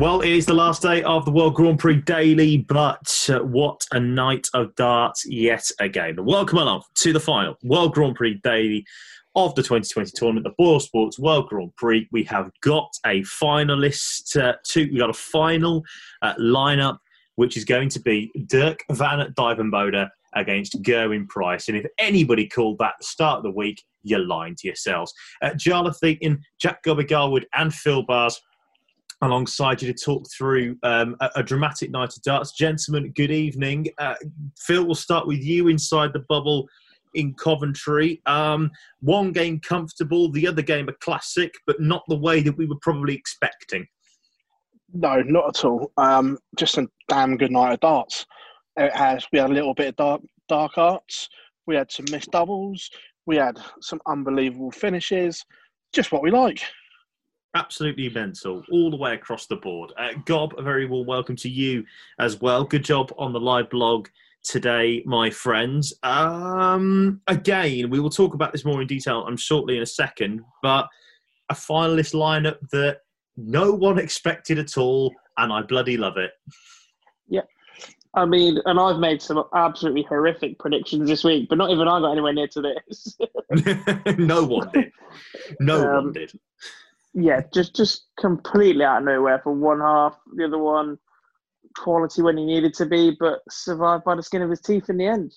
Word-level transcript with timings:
Well, 0.00 0.22
it 0.22 0.30
is 0.30 0.46
the 0.46 0.54
last 0.54 0.80
day 0.80 1.02
of 1.02 1.26
the 1.26 1.30
World 1.30 1.56
Grand 1.56 1.78
Prix 1.78 2.00
Daily, 2.00 2.56
but 2.56 3.28
uh, 3.28 3.40
what 3.40 3.84
a 3.92 4.00
night 4.00 4.48
of 4.54 4.74
darts 4.74 5.26
yet 5.26 5.70
again. 5.78 6.16
Welcome 6.24 6.56
along 6.56 6.84
to 6.94 7.12
the 7.12 7.20
final 7.20 7.58
World 7.62 7.92
Grand 7.92 8.16
Prix 8.16 8.40
Daily 8.42 8.86
of 9.34 9.54
the 9.56 9.62
2020 9.62 10.10
tournament, 10.14 10.46
the 10.46 10.64
BoyleSports 10.64 11.18
World 11.18 11.50
Grand 11.50 11.76
Prix. 11.76 12.08
We 12.12 12.24
have 12.24 12.50
got 12.62 12.88
a 13.04 13.20
finalist, 13.24 14.40
uh, 14.42 14.54
two, 14.64 14.88
we 14.90 14.98
got 14.98 15.10
a 15.10 15.12
final 15.12 15.84
uh, 16.22 16.32
lineup, 16.36 16.96
which 17.34 17.58
is 17.58 17.66
going 17.66 17.90
to 17.90 18.00
be 18.00 18.32
Dirk 18.46 18.82
van 18.90 19.34
Duijvenbode 19.34 20.08
against 20.32 20.80
Gerwyn 20.82 21.28
Price. 21.28 21.68
And 21.68 21.76
if 21.76 21.84
anybody 21.98 22.48
called 22.48 22.78
that 22.78 22.94
the 23.00 23.04
start 23.04 23.36
of 23.36 23.42
the 23.42 23.50
week, 23.50 23.84
you're 24.02 24.20
lying 24.24 24.56
to 24.56 24.66
yourselves. 24.66 25.12
Uh, 25.42 25.50
Jarleth 25.50 26.38
Jack 26.58 26.82
Gobby 26.84 27.04
Garwood, 27.04 27.46
and 27.52 27.74
Phill 27.74 28.02
Barrs 28.02 28.40
alongside 29.22 29.82
you 29.82 29.92
to 29.92 30.04
talk 30.04 30.26
through 30.30 30.76
um, 30.82 31.16
a, 31.20 31.30
a, 31.36 31.42
dramatic 31.42 31.90
night 31.90 32.16
of 32.16 32.22
darts. 32.22 32.52
Gentlemen, 32.52 33.12
good 33.12 33.30
evening. 33.30 33.86
Uh, 33.98 34.14
Phil, 34.56 34.84
we'll 34.84 34.94
start 34.94 35.26
with 35.26 35.42
you 35.42 35.68
inside 35.68 36.12
the 36.12 36.24
bubble 36.28 36.66
in 37.14 37.34
Coventry. 37.34 38.22
Um, 38.26 38.70
one 39.00 39.32
game 39.32 39.60
comfortable, 39.60 40.30
the 40.30 40.46
other 40.46 40.62
game 40.62 40.88
a 40.88 40.92
classic, 40.94 41.52
but 41.66 41.80
not 41.80 42.02
the 42.08 42.16
way 42.16 42.40
that 42.40 42.56
we 42.56 42.66
were 42.66 42.78
probably 42.80 43.14
expecting. 43.14 43.86
No, 44.92 45.20
not 45.22 45.58
at 45.58 45.64
all. 45.64 45.92
Um, 45.98 46.38
just 46.56 46.78
a 46.78 46.88
damn 47.08 47.36
good 47.36 47.52
night 47.52 47.74
of 47.74 47.80
darts. 47.80 48.26
It 48.76 48.94
has. 48.94 49.26
We 49.32 49.38
had 49.38 49.50
a 49.50 49.54
little 49.54 49.74
bit 49.74 49.88
of 49.88 49.96
dark, 49.96 50.22
dark 50.48 50.78
arts. 50.78 51.28
We 51.66 51.76
had 51.76 51.92
some 51.92 52.06
missed 52.10 52.30
doubles. 52.30 52.90
We 53.26 53.36
had 53.36 53.58
some 53.80 54.00
unbelievable 54.06 54.70
finishes. 54.70 55.44
Just 55.92 56.10
what 56.10 56.22
we 56.22 56.30
like 56.30 56.62
absolutely 57.54 58.08
mental 58.08 58.62
all 58.70 58.90
the 58.90 58.96
way 58.96 59.14
across 59.14 59.46
the 59.46 59.56
board. 59.56 59.92
Uh, 59.98 60.12
Gob, 60.24 60.54
a 60.58 60.62
very 60.62 60.86
warm 60.86 61.06
welcome 61.06 61.36
to 61.36 61.48
you 61.48 61.84
as 62.18 62.40
well. 62.40 62.64
Good 62.64 62.84
job 62.84 63.12
on 63.18 63.32
the 63.32 63.40
live 63.40 63.70
blog 63.70 64.08
today, 64.44 65.02
my 65.04 65.30
friends. 65.30 65.92
Um, 66.02 67.20
again, 67.26 67.90
we 67.90 68.00
will 68.00 68.10
talk 68.10 68.34
about 68.34 68.52
this 68.52 68.64
more 68.64 68.80
in 68.80 68.86
detail, 68.86 69.24
I'm 69.26 69.36
shortly 69.36 69.76
in 69.76 69.82
a 69.82 69.86
second, 69.86 70.42
but 70.62 70.88
a 71.50 71.54
finalist 71.54 72.14
lineup 72.14 72.58
that 72.70 72.98
no 73.36 73.72
one 73.72 73.98
expected 73.98 74.58
at 74.58 74.78
all, 74.78 75.12
and 75.36 75.52
I 75.52 75.62
bloody 75.62 75.96
love 75.96 76.16
it. 76.16 76.32
Yeah. 77.28 77.42
I 78.14 78.24
mean, 78.24 78.58
and 78.64 78.78
I've 78.78 78.98
made 78.98 79.22
some 79.22 79.44
absolutely 79.54 80.02
horrific 80.02 80.58
predictions 80.58 81.08
this 81.08 81.22
week, 81.22 81.48
but 81.48 81.58
not 81.58 81.70
even 81.70 81.86
I 81.86 82.00
got 82.00 82.12
anywhere 82.12 82.32
near 82.32 82.48
to 82.48 82.62
this. 82.62 83.16
no 84.18 84.44
one 84.44 84.68
did. 84.72 84.92
No 85.60 85.88
um, 85.88 86.04
one 86.04 86.12
did 86.12 86.32
yeah, 87.14 87.40
just 87.52 87.74
just 87.74 88.06
completely 88.18 88.84
out 88.84 88.98
of 88.98 89.04
nowhere 89.04 89.40
for 89.42 89.52
one 89.52 89.80
half. 89.80 90.18
The 90.36 90.44
other 90.44 90.58
one, 90.58 90.98
quality 91.76 92.22
when 92.22 92.36
he 92.36 92.44
needed 92.44 92.74
to 92.74 92.86
be, 92.86 93.16
but 93.18 93.40
survived 93.50 94.04
by 94.04 94.14
the 94.14 94.22
skin 94.22 94.42
of 94.42 94.50
his 94.50 94.60
teeth 94.60 94.88
in 94.88 94.98
the 94.98 95.06
end. 95.06 95.34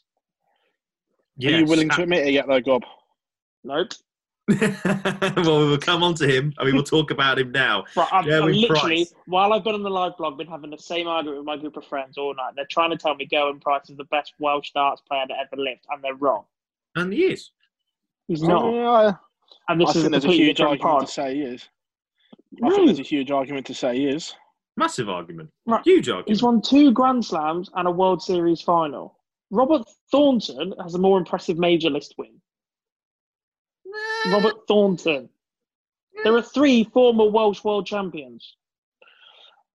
Yes. 1.37 1.53
Are 1.53 1.59
you 1.59 1.65
willing 1.65 1.89
to 1.89 2.03
admit 2.03 2.27
it 2.27 2.33
yet, 2.33 2.47
though, 2.47 2.61
Gob? 2.61 2.83
Nope. 3.63 3.93
well, 4.49 5.59
we 5.59 5.69
will 5.69 5.77
come 5.77 6.03
on 6.03 6.13
to 6.15 6.27
him 6.27 6.53
and 6.57 6.65
we 6.65 6.73
will 6.73 6.83
talk 6.83 7.11
about 7.11 7.39
him 7.39 7.51
now. 7.51 7.85
Right, 7.95 8.07
i 8.11 8.17
i 8.17 8.39
literally, 8.39 9.05
Price. 9.05 9.13
while 9.25 9.53
I've 9.53 9.63
been 9.63 9.73
on 9.73 9.83
the 9.83 9.89
live 9.89 10.17
blog, 10.17 10.37
been 10.37 10.47
having 10.47 10.69
the 10.69 10.77
same 10.77 11.07
argument 11.07 11.39
with 11.39 11.45
my 11.45 11.55
group 11.55 11.77
of 11.77 11.85
friends 11.85 12.17
all 12.17 12.35
night. 12.35 12.51
They're 12.55 12.67
trying 12.69 12.91
to 12.91 12.97
tell 12.97 13.15
me 13.15 13.25
Gerwyn 13.25 13.61
Price 13.61 13.89
is 13.89 13.95
the 13.95 14.03
best 14.05 14.33
Welsh 14.39 14.71
darts 14.71 15.01
player 15.01 15.23
that 15.29 15.37
ever 15.39 15.61
lived, 15.61 15.85
and 15.89 16.03
they're 16.03 16.15
wrong. 16.15 16.43
And 16.95 17.13
he 17.13 17.23
is. 17.23 17.51
He's 18.27 18.43
oh, 18.43 18.47
not. 18.47 19.21
And 19.69 19.79
this 19.79 19.89
I 19.89 19.91
is 19.91 19.95
think 20.01 20.11
there's 20.11 20.25
a 20.25 20.31
huge 20.31 20.61
argument 20.61 20.81
pod. 20.81 21.07
to 21.07 21.11
say 21.11 21.35
he 21.35 21.41
is. 21.41 21.67
I 22.63 22.69
think 22.69 22.85
there's 22.85 22.99
a 22.99 23.03
huge 23.03 23.31
argument 23.31 23.65
to 23.67 23.73
say 23.73 23.97
he 23.97 24.07
is. 24.07 24.33
Massive 24.75 25.09
argument. 25.09 25.49
Right. 25.65 25.81
Huge 25.83 26.09
argument. 26.09 26.29
He's 26.29 26.43
won 26.43 26.61
two 26.61 26.91
Grand 26.91 27.23
Slams 27.23 27.69
and 27.75 27.87
a 27.87 27.91
World 27.91 28.21
Series 28.21 28.61
final. 28.61 29.19
Robert 29.51 29.83
Thornton 30.11 30.73
has 30.81 30.95
a 30.95 30.99
more 30.99 31.17
impressive 31.17 31.57
major 31.57 31.89
list 31.89 32.15
win. 32.17 32.41
Nah. 33.85 34.33
Robert 34.33 34.67
Thornton. 34.67 35.29
There 36.23 36.35
are 36.35 36.41
three 36.41 36.85
former 36.85 37.29
Welsh 37.29 37.63
world 37.63 37.85
champions. 37.85 38.55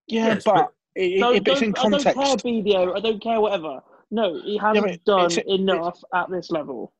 Yeah, 0.06 0.28
yes, 0.28 0.42
but, 0.44 0.54
but 0.54 0.72
it, 0.94 1.20
no, 1.20 1.32
it's 1.32 1.62
in 1.62 1.72
context. 1.72 2.06
I 2.06 2.12
don't 2.12 2.42
care, 2.42 2.52
BDO. 2.52 2.96
I 2.96 3.00
don't 3.00 3.22
care, 3.22 3.40
whatever. 3.40 3.80
No, 4.10 4.40
he 4.42 4.56
hasn't 4.56 4.88
yeah, 4.88 4.96
done 5.04 5.30
enough 5.46 6.02
at 6.14 6.30
this 6.30 6.50
level 6.50 6.92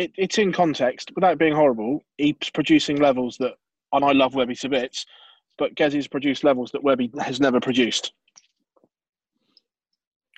it, 0.00 0.12
it's 0.16 0.38
in 0.38 0.52
context. 0.52 1.12
Without 1.14 1.38
being 1.38 1.54
horrible, 1.54 2.02
he's 2.16 2.34
producing 2.54 2.96
levels 2.96 3.36
that, 3.38 3.54
and 3.92 4.04
I 4.04 4.12
love 4.12 4.34
Webby 4.34 4.54
to 4.56 4.68
bits, 4.68 5.04
but 5.58 5.74
Gezzy's 5.74 6.08
produced 6.08 6.42
levels 6.42 6.70
that 6.72 6.82
Webby 6.82 7.10
has 7.20 7.40
never 7.40 7.60
produced. 7.60 8.12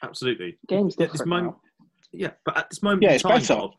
Absolutely. 0.02 0.58
Game's 0.66 0.96
different. 0.96 1.10
At 1.10 1.18
this 1.18 1.26
moment, 1.26 1.54
yeah, 2.12 2.30
but 2.44 2.56
at 2.58 2.70
this 2.70 2.82
moment, 2.82 3.04
yeah, 3.04 3.12
it's 3.12 3.22
time, 3.22 3.38
better. 3.38 3.54
Bob, 3.54 3.70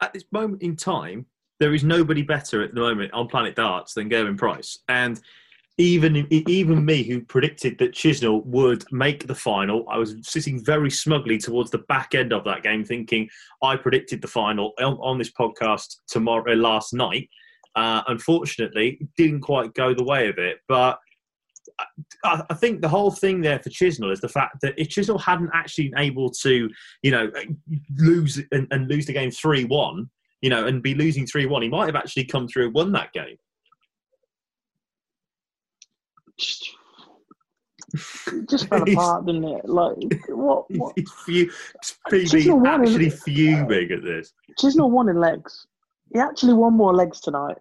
at 0.00 0.12
this 0.12 0.24
moment 0.32 0.62
in 0.62 0.74
time, 0.74 1.26
there 1.60 1.72
is 1.72 1.84
nobody 1.84 2.22
better 2.22 2.60
at 2.62 2.74
the 2.74 2.80
moment 2.80 3.12
on 3.12 3.28
Planet 3.28 3.54
Darts 3.54 3.94
than 3.94 4.10
Gerwyn 4.10 4.36
Price, 4.36 4.80
and 4.88 5.20
even 5.76 6.26
even 6.30 6.84
me 6.84 7.02
who 7.02 7.20
predicted 7.20 7.78
that 7.78 7.92
Chisnall 7.92 8.44
would 8.46 8.84
make 8.92 9.26
the 9.26 9.34
final, 9.34 9.84
I 9.90 9.98
was 9.98 10.14
sitting 10.22 10.64
very 10.64 10.90
smugly 10.90 11.36
towards 11.36 11.70
the 11.70 11.78
back 11.78 12.14
end 12.14 12.32
of 12.32 12.44
that 12.44 12.62
game, 12.62 12.84
thinking 12.84 13.28
I 13.62 13.76
predicted 13.76 14.22
the 14.22 14.28
final 14.28 14.72
on, 14.80 14.94
on 14.94 15.18
this 15.18 15.32
podcast 15.32 15.96
tomorrow 16.06 16.52
uh, 16.52 16.56
last 16.56 16.94
night. 16.94 17.28
Uh, 17.74 18.02
unfortunately, 18.06 19.00
didn't 19.16 19.40
quite 19.40 19.74
go 19.74 19.94
the 19.94 20.04
way 20.04 20.28
of 20.28 20.38
it, 20.38 20.58
but. 20.68 20.98
I, 22.24 22.42
I 22.50 22.54
think 22.54 22.82
the 22.82 22.88
whole 22.88 23.10
thing 23.10 23.40
there 23.40 23.58
for 23.58 23.70
Chisnall 23.70 24.12
is 24.12 24.20
the 24.20 24.28
fact 24.28 24.60
that 24.60 24.74
if 24.76 24.90
Chisnall 24.90 25.20
hadn't 25.20 25.50
actually 25.54 25.88
been 25.88 25.98
able 25.98 26.30
to, 26.30 26.70
you 27.02 27.10
know, 27.10 27.32
lose 27.96 28.40
and, 28.52 28.68
and 28.70 28.86
lose 28.86 29.06
the 29.06 29.14
game 29.14 29.30
three 29.30 29.64
one, 29.64 30.08
you 30.42 30.50
know, 30.50 30.66
and 30.66 30.82
be 30.82 30.94
losing 30.94 31.26
three 31.26 31.46
one, 31.46 31.62
he 31.62 31.68
might 31.68 31.86
have 31.86 31.96
actually 31.96 32.26
come 32.26 32.46
through 32.46 32.66
and 32.66 32.74
won 32.74 32.92
that 32.92 33.12
game 33.14 33.36
just, 36.38 36.70
just 38.50 38.68
fell 38.68 38.82
apart, 38.82 39.26
didn't 39.26 39.44
it? 39.44 39.68
Like 39.68 39.96
what? 40.28 40.70
what? 40.70 40.96
He's 41.26 41.50
actually 42.06 43.10
fuming 43.10 43.90
at 43.90 44.02
this. 44.02 44.32
Chisnall 44.60 44.90
won 44.90 45.08
in 45.08 45.20
legs. 45.20 45.66
He 46.12 46.18
actually 46.18 46.54
won 46.54 46.74
more 46.74 46.94
legs 46.94 47.20
tonight. 47.20 47.58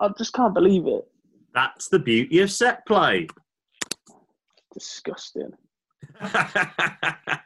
I 0.00 0.10
just 0.16 0.32
can't 0.32 0.54
believe 0.54 0.86
it. 0.86 1.04
That's 1.54 1.88
the 1.88 1.98
beauty 1.98 2.40
of 2.40 2.52
set 2.52 2.86
play. 2.86 3.26
Disgusting. 4.72 5.52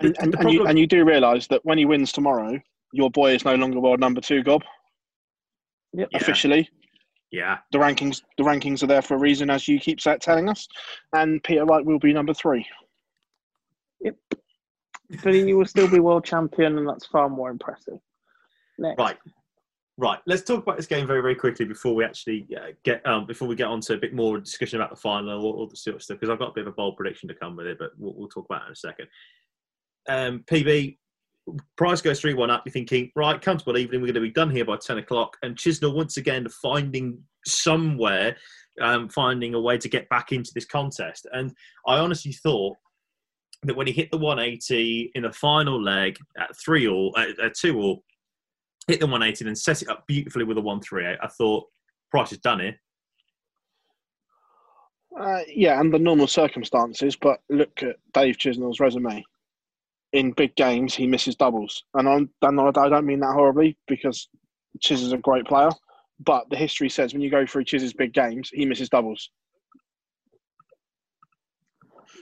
And, 0.00 0.16
and, 0.20 0.34
and, 0.36 0.50
you, 0.50 0.66
and 0.66 0.78
you 0.78 0.86
do 0.86 1.04
realise 1.04 1.46
that 1.48 1.64
when 1.64 1.78
he 1.78 1.84
wins 1.84 2.12
tomorrow, 2.12 2.60
your 2.92 3.10
boy 3.10 3.34
is 3.34 3.44
no 3.44 3.54
longer 3.54 3.80
world 3.80 4.00
number 4.00 4.20
two, 4.20 4.42
Gob. 4.42 4.62
Yep. 5.92 6.08
Yeah. 6.10 6.18
Officially, 6.18 6.58
yeah, 6.58 6.85
the 7.72 7.78
rankings 7.78 8.22
the 8.38 8.44
rankings 8.44 8.82
are 8.82 8.86
there 8.86 9.02
for 9.02 9.14
a 9.14 9.18
reason, 9.18 9.50
as 9.50 9.66
you 9.68 9.78
keep 9.78 10.00
sa- 10.00 10.16
telling 10.16 10.48
us. 10.48 10.66
And 11.14 11.42
Peter 11.42 11.64
Wright 11.64 11.84
will 11.84 11.98
be 11.98 12.12
number 12.12 12.34
three. 12.34 12.66
Yep. 14.00 14.16
But 15.22 15.34
he 15.34 15.52
will 15.54 15.66
still 15.66 15.88
be 15.88 16.00
world 16.00 16.24
champion, 16.24 16.78
and 16.78 16.88
that's 16.88 17.06
far 17.06 17.28
more 17.28 17.50
impressive. 17.50 17.98
Next. 18.78 18.98
right, 18.98 19.16
right. 19.96 20.18
Let's 20.26 20.42
talk 20.42 20.62
about 20.62 20.76
this 20.76 20.86
game 20.86 21.06
very, 21.06 21.22
very 21.22 21.34
quickly 21.34 21.64
before 21.64 21.94
we 21.94 22.04
actually 22.04 22.46
uh, 22.56 22.72
get 22.84 23.06
um, 23.06 23.26
before 23.26 23.48
we 23.48 23.56
get 23.56 23.68
on 23.68 23.80
to 23.82 23.94
a 23.94 23.98
bit 23.98 24.14
more 24.14 24.38
discussion 24.38 24.80
about 24.80 24.90
the 24.90 25.00
final 25.00 25.44
or 25.44 25.54
all 25.54 25.66
the 25.66 25.76
sort 25.76 25.96
of 25.96 26.02
stuff 26.02 26.18
because 26.18 26.30
I've 26.30 26.38
got 26.38 26.50
a 26.50 26.54
bit 26.54 26.66
of 26.66 26.72
a 26.72 26.76
bold 26.76 26.96
prediction 26.96 27.28
to 27.28 27.34
come 27.34 27.56
with 27.56 27.66
it, 27.66 27.78
but 27.78 27.90
we'll, 27.98 28.14
we'll 28.14 28.28
talk 28.28 28.46
about 28.46 28.62
it 28.62 28.66
in 28.66 28.72
a 28.72 28.76
second. 28.76 29.08
Um, 30.08 30.44
PB, 30.50 30.98
Price 31.76 32.00
goes 32.00 32.20
3 32.20 32.34
1 32.34 32.50
up. 32.50 32.62
You're 32.64 32.72
thinking, 32.72 33.10
right, 33.14 33.40
comfortable 33.40 33.78
evening. 33.78 34.00
We're 34.00 34.08
going 34.08 34.14
to 34.14 34.20
be 34.20 34.30
done 34.30 34.50
here 34.50 34.64
by 34.64 34.76
10 34.76 34.98
o'clock. 34.98 35.36
And 35.42 35.56
Chisnall, 35.56 35.94
once 35.94 36.16
again, 36.16 36.46
finding 36.62 37.22
somewhere, 37.46 38.36
um, 38.80 39.08
finding 39.08 39.54
a 39.54 39.60
way 39.60 39.78
to 39.78 39.88
get 39.88 40.08
back 40.08 40.32
into 40.32 40.50
this 40.54 40.64
contest. 40.64 41.26
And 41.32 41.52
I 41.86 41.98
honestly 41.98 42.32
thought 42.32 42.76
that 43.62 43.76
when 43.76 43.86
he 43.86 43.92
hit 43.92 44.10
the 44.10 44.18
180 44.18 45.12
in 45.14 45.22
the 45.22 45.32
final 45.32 45.80
leg 45.80 46.18
at 46.38 46.56
3 46.56 46.88
all, 46.88 47.16
at, 47.16 47.38
at 47.38 47.54
2 47.54 47.78
all, 47.78 48.04
hit 48.88 49.00
the 49.00 49.06
180 49.06 49.46
and 49.46 49.58
set 49.58 49.82
it 49.82 49.88
up 49.88 50.06
beautifully 50.06 50.44
with 50.44 50.58
a 50.58 50.62
138, 50.62 51.18
I 51.22 51.28
thought, 51.28 51.66
Price 52.10 52.30
has 52.30 52.38
done 52.38 52.60
it. 52.60 52.76
Uh, 55.18 55.40
yeah, 55.48 55.78
under 55.80 55.98
normal 55.98 56.26
circumstances, 56.26 57.16
but 57.16 57.40
look 57.48 57.82
at 57.82 57.96
Dave 58.12 58.36
Chisnall's 58.36 58.80
resume. 58.80 59.24
In 60.16 60.32
big 60.32 60.56
games, 60.56 60.94
he 60.94 61.06
misses 61.06 61.36
doubles, 61.36 61.84
and 61.92 62.08
I'm, 62.08 62.30
and 62.40 62.58
I 62.58 62.70
don't 62.88 63.04
mean 63.04 63.20
that 63.20 63.34
horribly 63.34 63.76
because 63.86 64.28
Chiz 64.80 65.02
is 65.02 65.12
a 65.12 65.18
great 65.18 65.44
player. 65.44 65.68
But 66.20 66.48
the 66.48 66.56
history 66.56 66.88
says 66.88 67.12
when 67.12 67.20
you 67.20 67.28
go 67.30 67.44
through 67.44 67.64
Chiz's 67.64 67.92
big 67.92 68.14
games, 68.14 68.48
he 68.50 68.64
misses 68.64 68.88
doubles. 68.88 69.30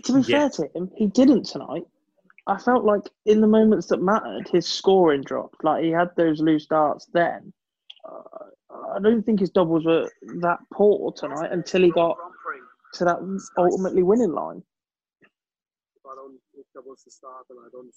To 0.06 0.12
be 0.12 0.22
Yeah. 0.22 0.48
fair 0.48 0.50
to 0.50 0.68
him, 0.76 0.90
he 0.96 1.06
didn't 1.06 1.44
tonight. 1.44 1.86
I 2.48 2.58
felt 2.58 2.84
like 2.84 3.02
in 3.26 3.40
the 3.40 3.46
moments 3.46 3.86
that 3.86 4.02
mattered, 4.02 4.48
his 4.48 4.66
scoring 4.66 5.22
dropped. 5.22 5.62
Like 5.62 5.84
he 5.84 5.90
had 5.90 6.10
those 6.16 6.40
loose 6.40 6.66
darts 6.66 7.06
then. 7.14 7.52
Uh, 8.04 8.22
I 8.96 8.98
don't 8.98 9.22
think 9.22 9.38
his 9.38 9.50
doubles 9.50 9.86
were 9.86 10.10
that 10.40 10.58
poor 10.72 11.12
tonight 11.12 11.52
until 11.52 11.82
he 11.82 11.92
got 11.92 12.16
to 12.94 13.04
that 13.04 13.18
ultimately 13.56 14.02
winning 14.02 14.32
line. 14.32 14.64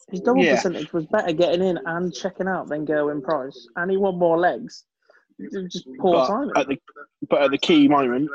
His 0.10 0.22
double 0.22 0.44
Yeah. 0.44 0.56
percentage 0.56 0.94
was 0.94 1.06
better 1.08 1.34
getting 1.34 1.62
in 1.66 1.78
and 1.86 2.14
checking 2.14 2.48
out 2.48 2.68
than 2.68 2.86
Gerwyn 2.86 3.24
Price, 3.24 3.68
and 3.76 3.92
he 3.92 3.98
won 3.98 4.18
more 4.18 4.38
legs. 4.38 4.86
Just 5.70 5.88
poor 6.00 6.14
But 6.14 6.28
timing. 6.28 6.52
at 6.56 6.68
the 6.68 6.78
but 7.30 7.42
at 7.44 7.52
the 7.52 7.58
key 7.58 7.88
moment, 7.88 8.30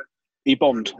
he 0.44 0.54
bombed. 0.54 0.92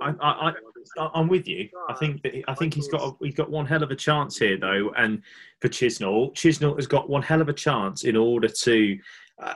I, 0.00 0.14
I, 0.20 0.52
I, 0.98 1.10
I'm 1.14 1.28
with 1.28 1.48
you. 1.48 1.68
I 1.88 1.94
think 1.94 2.22
that 2.22 2.42
I 2.48 2.54
think 2.54 2.74
he's 2.74 2.88
got 2.88 3.02
a, 3.02 3.12
he's 3.24 3.34
got 3.34 3.50
one 3.50 3.66
hell 3.66 3.82
of 3.82 3.90
a 3.90 3.96
chance 3.96 4.38
here, 4.38 4.56
though. 4.58 4.90
And 4.96 5.22
for 5.60 5.68
Chisnall, 5.68 6.32
Chisnall 6.34 6.76
has 6.76 6.86
got 6.86 7.08
one 7.08 7.22
hell 7.22 7.40
of 7.40 7.48
a 7.48 7.52
chance 7.52 8.04
in 8.04 8.16
order 8.16 8.48
to 8.48 8.98
uh, 9.42 9.54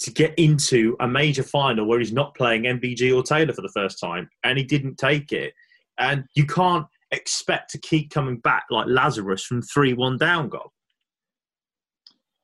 to 0.00 0.10
get 0.10 0.34
into 0.38 0.96
a 1.00 1.08
major 1.08 1.42
final 1.42 1.86
where 1.86 1.98
he's 1.98 2.12
not 2.12 2.34
playing 2.34 2.62
MVG 2.64 3.14
or 3.16 3.22
Taylor 3.22 3.52
for 3.52 3.62
the 3.62 3.72
first 3.74 3.98
time, 3.98 4.28
and 4.44 4.58
he 4.58 4.64
didn't 4.64 4.96
take 4.98 5.32
it. 5.32 5.54
And 5.98 6.24
you 6.34 6.46
can't 6.46 6.86
expect 7.10 7.70
to 7.70 7.78
keep 7.78 8.10
coming 8.10 8.38
back 8.38 8.64
like 8.70 8.86
Lazarus 8.88 9.44
from 9.44 9.62
three 9.62 9.92
one 9.92 10.16
down 10.18 10.48
goal. 10.48 10.72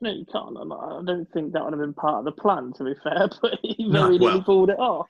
No, 0.01 0.11
you 0.13 0.25
can't. 0.31 0.57
and 0.57 0.73
I 0.73 1.01
don't 1.05 1.27
think 1.33 1.53
that 1.53 1.65
would 1.65 1.73
have 1.73 1.81
been 1.81 1.95
part 1.95 2.21
of 2.21 2.25
the 2.25 2.41
plan, 2.41 2.73
to 2.77 2.85
be 2.85 2.95
fair, 3.03 3.29
but 3.43 3.59
he 3.63 3.77
No, 3.89 4.03
very 4.03 4.19
well- 4.19 4.29
nearly 4.31 4.43
pulled 4.43 4.71
it 4.71 4.79
off. 4.79 5.07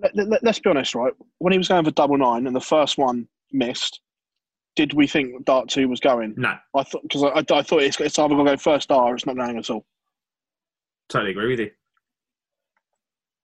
Let, 0.00 0.14
let, 0.28 0.46
us 0.46 0.58
be 0.58 0.68
honest, 0.68 0.94
right? 0.94 1.12
When 1.38 1.52
he 1.52 1.58
was 1.58 1.68
going 1.68 1.84
for 1.84 1.90
double 1.90 2.18
nine 2.18 2.46
and 2.46 2.54
the 2.54 2.60
first 2.60 2.98
one 2.98 3.26
missed, 3.52 4.00
did 4.76 4.92
we 4.92 5.06
think 5.06 5.44
Dart 5.46 5.68
two 5.68 5.88
was 5.88 6.00
going? 6.00 6.34
No, 6.36 6.54
I 6.76 6.82
thought 6.82 7.02
because 7.02 7.22
I, 7.22 7.28
I, 7.28 7.58
I 7.58 7.62
thought 7.62 7.82
it's, 7.82 7.98
it's 8.00 8.18
either 8.18 8.34
going 8.34 8.44
to 8.46 8.52
go 8.52 8.56
first 8.58 8.84
star 8.84 9.04
or 9.04 9.14
it's 9.14 9.24
not 9.24 9.36
going 9.36 9.56
at 9.56 9.70
all. 9.70 9.86
totally 11.08 11.30
agree 11.30 11.48
with 11.48 11.60
you. 11.60 11.70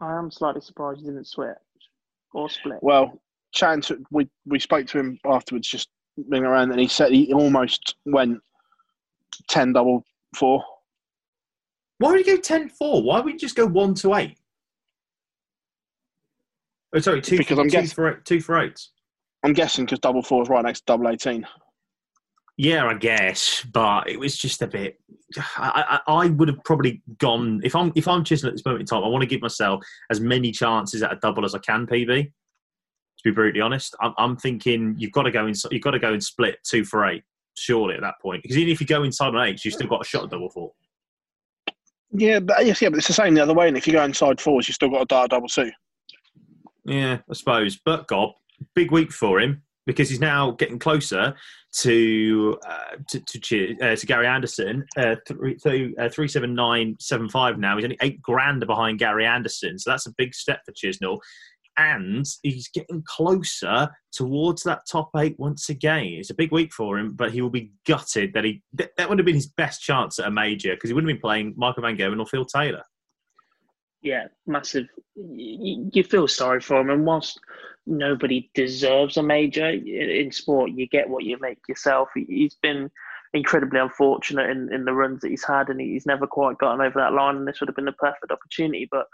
I 0.01 0.17
am 0.19 0.31
slightly 0.31 0.61
surprised 0.61 1.01
he 1.01 1.07
didn't 1.07 1.27
switch 1.27 1.57
or 2.33 2.51
split. 2.51 2.79
Well, 2.83 3.19
chatting 3.53 3.83
to 3.83 3.99
we 4.11 4.29
we 4.47 4.59
spoke 4.59 4.87
to 4.89 4.99
him 4.99 5.19
afterwards, 5.27 5.69
just 5.69 5.89
being 6.31 6.45
around, 6.45 6.71
and 6.71 6.81
he 6.81 6.89
said 6.89 7.13
he 7.13 7.33
almost 7.33 7.97
went 8.07 8.39
ten 9.49 9.73
double 9.73 10.05
four. 10.37 10.63
Why 12.01 12.13
would 12.13 12.25
you 12.25 12.37
go 12.37 12.41
10-4? 12.41 13.03
Why 13.03 13.19
would 13.19 13.33
you 13.33 13.39
just 13.41 13.57
go 13.57 13.67
one 13.67 13.93
to 13.95 14.15
eight? 14.15 14.39
Oh, 16.95 17.01
sorry, 17.01 17.21
two, 17.21 17.39
Because 17.39 17.57
for, 17.57 17.63
I'm 17.63 17.69
two 17.69 17.73
guess- 17.73 17.93
for 17.93 18.11
eight, 18.11 18.25
two 18.25 18.41
for 18.41 18.59
eights. 18.59 18.93
I'm 19.45 19.53
guessing 19.53 19.85
because 19.85 19.99
double 20.01 20.23
four 20.23 20.43
is 20.43 20.49
right 20.49 20.65
next 20.65 20.81
to 20.81 20.85
double 20.87 21.09
eighteen. 21.09 21.47
Yeah, 22.57 22.87
I 22.87 22.95
guess, 22.95 23.65
but 23.73 24.09
it 24.09 24.19
was 24.19 24.37
just 24.37 24.63
a 24.63 24.67
bit. 24.67 24.99
I, 25.57 26.01
I, 26.07 26.13
I 26.25 26.27
would 26.29 26.49
have 26.49 26.59
probably 26.65 27.03
gone 27.19 27.61
if 27.63 27.77
I'm 27.77 27.93
if 27.95 28.09
I'm 28.09 28.25
Chisholm 28.25 28.49
at 28.49 28.55
this 28.55 28.65
moment 28.65 28.81
in 28.83 28.87
time. 28.87 29.05
I 29.05 29.09
want 29.09 29.23
to 29.23 29.29
give 29.29 29.41
myself 29.43 29.85
as 30.11 30.21
many 30.21 30.51
chances 30.51 31.03
at 31.05 31.13
a 31.13 31.17
double 31.23 31.45
as 31.45 31.55
I 31.55 31.59
can. 31.59 31.87
PB. 31.87 32.33
To 33.19 33.25
be 33.25 33.31
brutally 33.31 33.61
honest, 33.61 33.97
I'm, 34.01 34.15
I'm 34.17 34.37
thinking 34.37 34.95
you've 34.97 35.13
got 35.13 35.23
to 35.23 35.31
go 35.31 35.47
in. 35.47 35.55
You've 35.71 35.83
got 35.83 35.91
to 35.93 35.99
go 35.99 36.13
and 36.13 36.23
split 36.23 36.59
two 36.65 36.85
for 36.85 37.07
eight. 37.07 37.25
Surely 37.57 37.97
at 37.97 38.03
that 38.03 38.15
point, 38.23 38.41
because 38.43 38.57
even 38.57 38.73
if 38.73 38.81
you 38.81 38.87
go 38.87 39.03
inside 39.03 39.35
on 39.35 39.49
eight, 39.49 39.65
you've 39.65 39.75
still 39.75 39.89
got 39.89 40.03
a 40.03 40.05
shot 40.05 40.23
at 40.23 40.31
double 40.31 40.49
four. 40.49 40.71
Yeah, 42.13 42.39
but 42.39 42.65
yes, 42.65 42.81
yeah, 42.81 42.89
but 42.89 42.99
it's 42.99 43.09
the 43.09 43.13
same 43.13 43.35
the 43.35 43.43
other 43.43 43.53
way. 43.53 43.69
And 43.69 43.77
if 43.77 43.87
you 43.87 43.93
go 43.93 44.05
inside 44.05 44.41
fours, 44.41 44.69
you've 44.69 44.77
still 44.77 44.91
got 44.91 45.03
a 45.03 45.07
dart 45.07 45.31
double 45.31 45.49
two. 45.49 45.71
Yeah, 46.85 47.19
I 47.29 47.35
suppose. 47.35 47.79
But 47.85 48.07
Gob, 48.07 48.31
big 48.75 48.93
week 48.93 49.13
for 49.13 49.41
him 49.41 49.63
because 49.87 50.09
he's 50.09 50.21
now 50.21 50.53
getting 50.53 50.79
closer 50.79 51.35
to 51.79 52.59
uh, 52.67 52.97
to 53.09 53.21
to, 53.21 53.77
uh, 53.83 53.97
to 53.97 54.07
Gary 54.07 54.27
Anderson. 54.27 54.85
Uh, 54.97 55.17
three, 55.27 55.57
th- 55.57 55.95
uh, 55.99 56.09
three 56.09 56.29
seven 56.29 56.55
nine 56.55 56.97
seven 57.01 57.29
five 57.29 57.59
now. 57.59 57.77
He's 57.77 57.85
only 57.85 57.99
eight 58.01 58.23
grand 58.23 58.65
behind 58.67 58.99
Gary 58.99 59.27
Anderson, 59.27 59.79
so 59.79 59.91
that's 59.91 60.07
a 60.07 60.13
big 60.17 60.35
step 60.35 60.61
for 60.65 60.73
Chisnall. 60.73 61.19
And 61.81 62.27
he's 62.43 62.69
getting 62.69 63.05
closer 63.07 63.89
towards 64.13 64.65
that 64.65 64.81
top 64.91 65.11
eight 65.17 65.39
once 65.39 65.69
again. 65.69 66.07
It's 66.19 66.31
a 66.31 66.35
big 66.35 66.51
week 66.51 66.73
for 66.73 66.99
him, 66.99 67.15
but 67.15 67.31
he 67.33 67.41
will 67.41 67.51
be 67.51 67.71
gutted 67.87 68.33
that 68.35 68.45
he 68.45 68.63
that, 68.75 69.09
would 69.09 69.19
have 69.19 69.27
been 69.27 69.37
his 69.37 69.47
best 69.47 69.81
chance 69.81 70.19
at 70.19 70.27
a 70.27 70.31
major 70.31 70.75
because 70.75 70.91
he 70.91 70.95
wouldn't 70.95 71.09
have 71.09 71.17
been 71.17 71.23
playing 71.23 71.55
Michael 71.57 71.83
Van 71.83 71.97
Gerwen 71.97 72.19
or 72.19 72.27
Phil 72.27 72.45
Taylor. 72.45 72.83
Yeah, 74.03 74.27
massive. 74.47 74.87
You, 75.15 75.89
you 75.93 76.03
feel 76.03 76.27
sorry 76.27 76.61
for 76.61 76.81
him, 76.81 76.91
and 76.91 77.07
whilst 77.07 77.39
nobody 77.87 78.51
deserves 78.55 79.17
a 79.17 79.23
major 79.23 79.69
in, 79.69 80.31
sport, 80.33 80.73
you 80.73 80.89
get 80.89 81.09
what 81.09 81.25
you 81.25 81.39
make 81.41 81.59
yourself. 81.69 82.09
He- 82.15 82.27
He's 82.29 82.57
been 82.61 82.91
incredibly 83.35 83.79
unfortunate 83.79 84.51
in, 84.51 84.73
in 84.73 84.85
the 84.85 84.93
runs 84.93 85.21
that 85.21 85.31
he's 85.31 85.45
had, 85.45 85.69
and 85.69 85.81
he's 85.81 86.07
never 86.07 86.27
quite 86.27 86.59
gotten 86.59 86.81
over 86.81 86.99
that 86.99 87.13
line. 87.13 87.37
And 87.37 87.47
this 87.47 87.61
would 87.61 87.69
have 87.69 87.77
been 87.77 87.85
the 87.85 87.93
perfect 87.93 88.33
opportunity, 88.33 88.89
but 88.91 89.07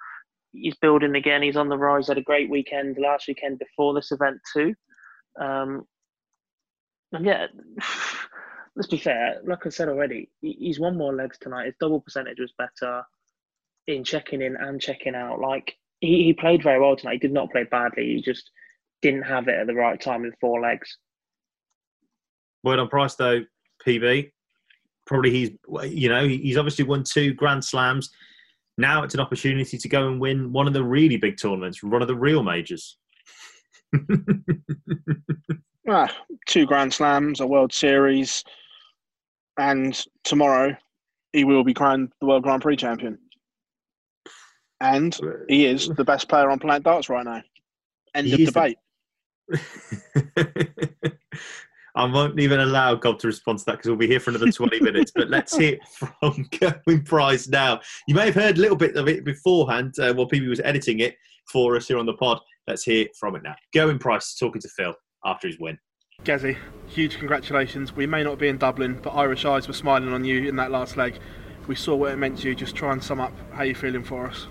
he's 0.54 0.76
building 0.76 1.14
again. 1.16 1.42
He's 1.42 1.56
on 1.56 1.68
the 1.68 1.76
rise. 1.78 2.08
Had 2.08 2.18
a 2.18 2.22
great 2.22 2.48
weekend 2.48 2.96
last 2.98 3.28
weekend 3.28 3.58
before 3.58 3.94
this 3.94 4.12
event 4.12 4.38
too. 4.52 4.74
Um, 5.40 5.84
and 7.12 7.26
yeah, 7.26 7.46
let's 8.76 8.88
be 8.88 8.98
fair. 8.98 9.40
Like 9.44 9.66
I 9.66 9.68
said 9.68 9.88
already, 9.88 10.30
he's 10.40 10.80
won 10.80 10.96
more 10.96 11.14
legs 11.14 11.38
tonight. 11.40 11.66
His 11.66 11.74
double 11.80 12.00
percentage 12.00 12.40
was 12.40 12.52
better 12.58 13.02
in 13.86 14.04
checking 14.04 14.42
in 14.42 14.56
and 14.56 14.80
checking 14.80 15.14
out. 15.14 15.40
Like 15.40 15.74
he, 16.00 16.24
he 16.24 16.32
played 16.32 16.62
very 16.62 16.80
well 16.80 16.96
tonight. 16.96 17.14
He 17.14 17.18
did 17.18 17.32
not 17.32 17.50
play 17.50 17.64
badly. 17.64 18.14
He 18.14 18.22
just 18.22 18.50
didn't 19.02 19.22
have 19.22 19.48
it 19.48 19.58
at 19.58 19.66
the 19.66 19.74
right 19.74 20.00
time 20.00 20.22
with 20.22 20.34
four 20.40 20.60
legs. 20.60 20.96
Word 22.62 22.78
on 22.78 22.88
price 22.88 23.14
though, 23.14 23.44
PB. 23.86 24.30
Probably 25.06 25.30
he's 25.30 25.50
you 25.92 26.08
know 26.08 26.26
he's 26.26 26.56
obviously 26.56 26.84
won 26.84 27.04
two 27.04 27.34
Grand 27.34 27.62
Slams. 27.62 28.10
Now 28.76 29.02
it's 29.04 29.14
an 29.14 29.20
opportunity 29.20 29.78
to 29.78 29.88
go 29.88 30.08
and 30.08 30.20
win 30.20 30.52
one 30.52 30.66
of 30.66 30.72
the 30.72 30.82
really 30.82 31.16
big 31.16 31.36
tournaments, 31.38 31.82
one 31.82 32.02
of 32.02 32.08
the 32.08 32.16
real 32.16 32.42
majors. 32.42 32.96
Ah, 35.86 36.10
two 36.46 36.64
Grand 36.64 36.94
Slams, 36.94 37.40
a 37.40 37.46
World 37.46 37.70
Series, 37.70 38.42
and 39.58 40.02
tomorrow 40.24 40.74
he 41.34 41.44
will 41.44 41.62
be 41.62 41.74
crowned 41.74 42.10
the 42.22 42.26
World 42.26 42.42
Grand 42.42 42.62
Prix 42.62 42.76
champion. 42.76 43.18
And 44.80 45.14
he 45.46 45.66
is 45.66 45.88
the 45.88 46.02
best 46.04 46.26
player 46.26 46.50
on 46.50 46.58
Planet 46.58 46.84
Darts 46.84 47.10
right 47.10 47.22
now. 47.26 47.42
End 48.14 48.26
He 48.28 48.32
of 48.32 48.40
is 48.40 48.50
the- 48.50 48.74
debate. 49.52 51.13
I 51.96 52.04
won't 52.06 52.38
even 52.40 52.58
allow 52.58 52.96
Gob 52.96 53.20
to 53.20 53.28
respond 53.28 53.60
to 53.60 53.64
that 53.66 53.72
because 53.72 53.88
we'll 53.88 53.96
be 53.96 54.08
here 54.08 54.18
for 54.18 54.30
another 54.30 54.50
20 54.50 54.80
minutes. 54.82 55.12
But 55.14 55.30
let's 55.30 55.56
hear 55.56 55.78
from 55.92 56.08
Gerwyn 56.50 57.04
Price 57.04 57.48
now. 57.48 57.80
You 58.08 58.16
may 58.16 58.26
have 58.26 58.34
heard 58.34 58.58
a 58.58 58.60
little 58.60 58.76
bit 58.76 58.96
of 58.96 59.08
it 59.08 59.24
beforehand 59.24 59.94
uh, 60.00 60.12
while 60.12 60.28
PB 60.28 60.48
was 60.48 60.60
editing 60.60 61.00
it 61.00 61.16
for 61.52 61.76
us 61.76 61.86
here 61.86 61.98
on 61.98 62.06
the 62.06 62.14
pod. 62.14 62.40
Let's 62.66 62.82
hear 62.82 63.06
from 63.18 63.36
it 63.36 63.42
now. 63.44 63.54
Gerwyn 63.74 64.00
Price 64.00 64.34
talking 64.34 64.60
to 64.62 64.68
Phil 64.68 64.94
after 65.24 65.46
his 65.46 65.60
win. 65.60 65.78
Gazzy, 66.24 66.56
huge 66.86 67.18
congratulations. 67.18 67.94
We 67.94 68.06
may 68.06 68.24
not 68.24 68.38
be 68.38 68.48
in 68.48 68.58
Dublin, 68.58 68.98
but 69.02 69.10
Irish 69.10 69.44
eyes 69.44 69.68
were 69.68 69.74
smiling 69.74 70.12
on 70.12 70.24
you 70.24 70.48
in 70.48 70.56
that 70.56 70.70
last 70.70 70.96
leg. 70.96 71.18
We 71.68 71.76
saw 71.76 71.94
what 71.94 72.12
it 72.12 72.16
meant 72.16 72.38
to 72.38 72.48
you. 72.48 72.54
Just 72.54 72.74
try 72.74 72.92
and 72.92 73.02
sum 73.02 73.20
up 73.20 73.32
how 73.52 73.62
you're 73.62 73.74
feeling 73.74 74.04
for 74.04 74.26
us. 74.26 74.48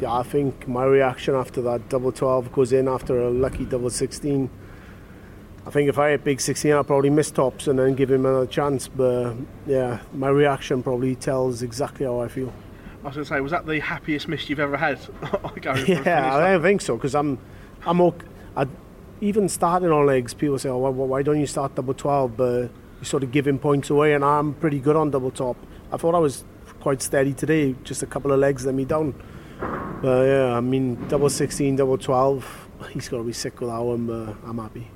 Yeah, 0.00 0.12
I 0.12 0.22
think 0.22 0.66
my 0.66 0.84
reaction 0.84 1.34
after 1.34 1.60
that 1.62 1.88
double 1.88 2.12
12 2.12 2.52
goes 2.52 2.72
in 2.72 2.88
after 2.88 3.20
a 3.20 3.30
lucky 3.30 3.64
double 3.64 3.90
16 3.90 4.50
I 5.64 5.70
think 5.70 5.88
if 5.88 5.98
I 5.98 6.10
had 6.10 6.24
big 6.24 6.40
16, 6.40 6.72
I'd 6.72 6.86
probably 6.86 7.10
miss 7.10 7.30
tops 7.30 7.68
and 7.68 7.78
then 7.78 7.94
give 7.94 8.10
him 8.10 8.26
another 8.26 8.46
chance. 8.46 8.88
But 8.88 9.34
yeah, 9.66 10.00
my 10.12 10.28
reaction 10.28 10.82
probably 10.82 11.14
tells 11.14 11.62
exactly 11.62 12.04
how 12.04 12.20
I 12.20 12.28
feel. 12.28 12.52
I 13.02 13.06
was 13.06 13.14
going 13.14 13.24
to 13.24 13.28
say, 13.28 13.40
was 13.40 13.52
that 13.52 13.66
the 13.66 13.80
happiest 13.80 14.28
miss 14.28 14.48
you've 14.48 14.60
ever 14.60 14.76
had? 14.76 14.98
yeah, 15.86 16.34
I 16.34 16.52
don't 16.52 16.62
think 16.62 16.80
so 16.80 16.96
because 16.96 17.14
I'm, 17.14 17.38
I'm 17.86 18.00
okay. 18.00 18.26
I, 18.56 18.66
even 19.20 19.48
starting 19.48 19.90
on 19.90 20.04
legs, 20.04 20.34
people 20.34 20.58
say, 20.58 20.68
"Oh, 20.68 20.78
why, 20.78 20.90
why 20.90 21.22
don't 21.22 21.38
you 21.38 21.46
start 21.46 21.74
double 21.76 21.94
12?" 21.94 22.36
But 22.36 22.62
you 22.98 23.04
sort 23.04 23.22
of 23.22 23.30
giving 23.30 23.58
points 23.58 23.88
away, 23.88 24.14
and 24.14 24.24
I'm 24.24 24.54
pretty 24.54 24.80
good 24.80 24.96
on 24.96 25.10
double 25.10 25.30
top. 25.30 25.56
I 25.92 25.96
thought 25.96 26.14
I 26.14 26.18
was 26.18 26.44
quite 26.80 27.00
steady 27.00 27.32
today, 27.32 27.74
just 27.84 28.02
a 28.02 28.06
couple 28.06 28.32
of 28.32 28.40
legs 28.40 28.66
let 28.66 28.74
me 28.74 28.84
down. 28.84 29.14
But 30.02 30.26
yeah, 30.26 30.56
I 30.56 30.60
mean, 30.60 31.08
double 31.08 31.30
16, 31.30 31.76
double 31.76 31.98
12, 31.98 32.68
he's 32.90 33.08
got 33.08 33.18
to 33.18 33.22
be 33.22 33.32
sick 33.32 33.60
with 33.60 33.70
that 33.70 33.80
one, 33.80 34.06
but 34.06 34.36
I'm 34.44 34.58
happy 34.58 34.88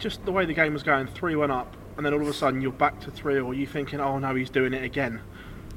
just 0.00 0.24
the 0.24 0.32
way 0.32 0.44
the 0.46 0.54
game 0.54 0.72
was 0.72 0.82
going, 0.82 1.06
3 1.06 1.36
1 1.36 1.50
up, 1.50 1.76
and 1.96 2.04
then 2.04 2.12
all 2.12 2.22
of 2.22 2.28
a 2.28 2.32
sudden 2.32 2.60
you're 2.60 2.72
back 2.72 2.98
to 3.00 3.10
3 3.10 3.38
or 3.40 3.54
you 3.54 3.66
thinking, 3.66 4.00
oh 4.00 4.18
no, 4.18 4.34
he's 4.34 4.50
doing 4.50 4.72
it 4.72 4.82
again? 4.82 5.20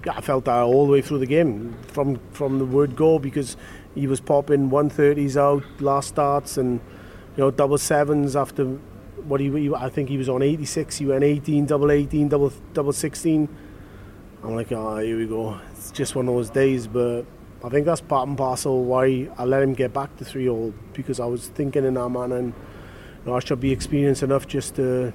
Yeah, 0.05 0.13
I 0.17 0.21
felt 0.21 0.45
that 0.45 0.61
all 0.61 0.85
the 0.85 0.91
way 0.91 1.01
through 1.01 1.19
the 1.19 1.25
game 1.25 1.75
from 1.87 2.19
from 2.31 2.59
the 2.59 2.65
word 2.65 2.95
go 2.95 3.19
because 3.19 3.55
he 3.95 4.07
was 4.07 4.19
popping 4.19 4.69
130s 4.69 5.37
out 5.37 5.63
last 5.79 6.09
starts 6.09 6.57
and 6.57 6.81
you 7.37 7.43
know 7.43 7.51
double 7.51 7.77
sevens 7.77 8.35
after 8.35 8.65
what 9.25 9.39
he, 9.39 9.49
he 9.51 9.73
I 9.73 9.89
think 9.89 10.09
he 10.09 10.17
was 10.17 10.27
on 10.27 10.41
86 10.41 10.97
he 10.97 11.05
went 11.05 11.23
18 11.23 11.67
double 11.67 11.89
18 11.89 12.27
double 12.27 12.51
double 12.73 12.91
16 12.91 13.47
I'm 14.43 14.55
like 14.55 14.73
oh 14.73 14.97
here 14.97 15.17
we 15.17 15.25
go 15.25 15.57
it's 15.71 15.89
just 15.91 16.15
one 16.15 16.27
of 16.27 16.35
those 16.35 16.49
days 16.49 16.85
but 16.85 17.23
I 17.63 17.69
think 17.69 17.85
that's 17.85 18.01
part 18.01 18.27
and 18.27 18.37
parcel 18.37 18.83
why 18.83 19.29
I 19.37 19.45
let 19.45 19.63
him 19.63 19.73
get 19.73 19.93
back 19.93 20.17
to 20.17 20.25
3 20.25 20.49
all 20.49 20.73
because 20.91 21.21
I 21.21 21.25
was 21.25 21.47
thinking 21.47 21.85
in 21.85 21.93
that 21.93 22.09
manner 22.09 22.35
and 22.35 22.53
know, 23.25 23.35
I 23.35 23.39
should 23.39 23.59
be 23.59 23.71
experienced 23.71 24.23
enough 24.23 24.47
just 24.47 24.75
to 24.75 25.13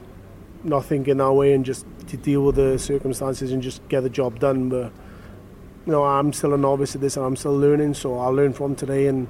not 0.64 0.84
think 0.84 1.08
in 1.08 1.18
that 1.18 1.32
way 1.32 1.52
and 1.52 1.64
just 1.64 1.86
to 2.08 2.16
deal 2.16 2.44
with 2.44 2.56
the 2.56 2.78
circumstances 2.78 3.52
and 3.52 3.62
just 3.62 3.86
get 3.88 4.02
the 4.02 4.10
job 4.10 4.38
done. 4.38 4.68
But 4.68 4.92
you 5.86 5.92
know, 5.92 6.04
I'm 6.04 6.32
still 6.32 6.54
a 6.54 6.58
novice 6.58 6.94
at 6.94 7.00
this 7.00 7.16
and 7.16 7.24
I'm 7.24 7.36
still 7.36 7.56
learning, 7.56 7.94
so 7.94 8.18
I'll 8.18 8.32
learn 8.32 8.52
from 8.52 8.74
today 8.74 9.06
and 9.06 9.28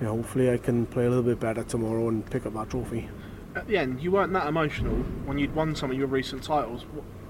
you 0.00 0.06
know, 0.06 0.16
hopefully 0.16 0.50
I 0.50 0.56
can 0.56 0.86
play 0.86 1.06
a 1.06 1.08
little 1.08 1.22
bit 1.22 1.38
better 1.38 1.62
tomorrow 1.62 2.08
and 2.08 2.28
pick 2.28 2.44
up 2.46 2.54
that 2.54 2.70
trophy. 2.70 3.08
At 3.54 3.66
the 3.68 3.76
end, 3.76 4.02
you 4.02 4.10
weren't 4.10 4.32
that 4.32 4.46
emotional 4.46 4.94
when 5.26 5.38
you'd 5.38 5.54
won 5.54 5.76
some 5.76 5.90
of 5.90 5.98
your 5.98 6.06
recent 6.06 6.42
titles. 6.42 6.84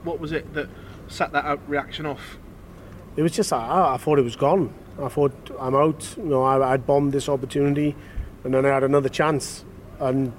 What, 0.04 0.20
was 0.20 0.32
it 0.32 0.54
that 0.54 0.68
set 1.08 1.32
that 1.32 1.58
reaction 1.68 2.06
off? 2.06 2.38
It 3.16 3.22
was 3.22 3.32
just 3.32 3.52
I, 3.52 3.94
I 3.94 3.96
thought 3.98 4.18
it 4.18 4.22
was 4.22 4.36
gone. 4.36 4.72
I 5.00 5.08
thought 5.08 5.34
I'm 5.58 5.74
out. 5.74 6.14
You 6.16 6.24
know, 6.24 6.42
I, 6.42 6.72
I'd 6.72 6.86
bombed 6.86 7.12
this 7.12 7.28
opportunity, 7.28 7.94
and 8.44 8.54
then 8.54 8.64
I 8.64 8.68
had 8.68 8.84
another 8.84 9.08
chance, 9.08 9.64
and 10.00 10.32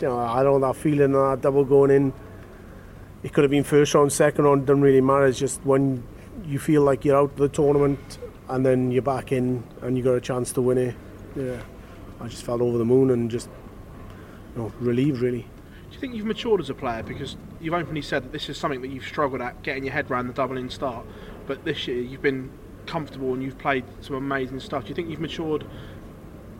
you 0.00 0.08
know, 0.08 0.18
I 0.18 0.42
don't 0.42 0.60
know 0.60 0.68
that 0.68 0.78
feeling 0.78 1.14
of 1.14 1.30
that 1.30 1.40
double 1.40 1.64
going 1.64 1.90
in. 1.90 2.12
It 3.22 3.32
could 3.32 3.44
have 3.44 3.50
been 3.50 3.64
first 3.64 3.94
round, 3.94 4.12
second 4.12 4.44
round, 4.44 4.66
doesn't 4.66 4.82
really 4.82 5.00
matter. 5.00 5.26
It's 5.26 5.38
just 5.38 5.64
when 5.64 6.04
you 6.44 6.58
feel 6.58 6.82
like 6.82 7.04
you're 7.04 7.16
out 7.16 7.32
of 7.32 7.36
the 7.36 7.48
tournament 7.48 8.18
and 8.48 8.64
then 8.64 8.90
you're 8.90 9.02
back 9.02 9.32
in 9.32 9.64
and 9.82 9.96
you 9.96 10.04
got 10.04 10.14
a 10.14 10.20
chance 10.20 10.52
to 10.52 10.62
win 10.62 10.78
it. 10.78 10.94
Yeah, 11.34 11.60
I 12.20 12.28
just 12.28 12.44
felt 12.44 12.60
over 12.60 12.78
the 12.78 12.84
moon 12.84 13.10
and 13.10 13.30
just 13.30 13.48
you 14.54 14.62
know, 14.62 14.72
relieved 14.80 15.20
really. 15.20 15.42
Do 15.42 15.94
you 15.94 16.00
think 16.00 16.14
you've 16.14 16.26
matured 16.26 16.60
as 16.60 16.70
a 16.70 16.74
player? 16.74 17.02
Because 17.02 17.36
you've 17.60 17.74
openly 17.74 18.02
said 18.02 18.22
that 18.22 18.32
this 18.32 18.48
is 18.48 18.56
something 18.56 18.82
that 18.82 18.88
you've 18.88 19.06
struggled 19.06 19.42
at, 19.42 19.62
getting 19.62 19.84
your 19.84 19.92
head 19.92 20.10
around 20.10 20.28
the 20.28 20.32
double 20.32 20.56
in 20.56 20.70
start. 20.70 21.04
But 21.46 21.64
this 21.64 21.88
year 21.88 22.00
you've 22.00 22.22
been 22.22 22.50
comfortable 22.86 23.34
and 23.34 23.42
you've 23.42 23.58
played 23.58 23.84
some 24.00 24.16
amazing 24.16 24.60
stuff. 24.60 24.84
Do 24.84 24.90
you 24.90 24.94
think 24.94 25.08
you've 25.08 25.20
matured 25.20 25.66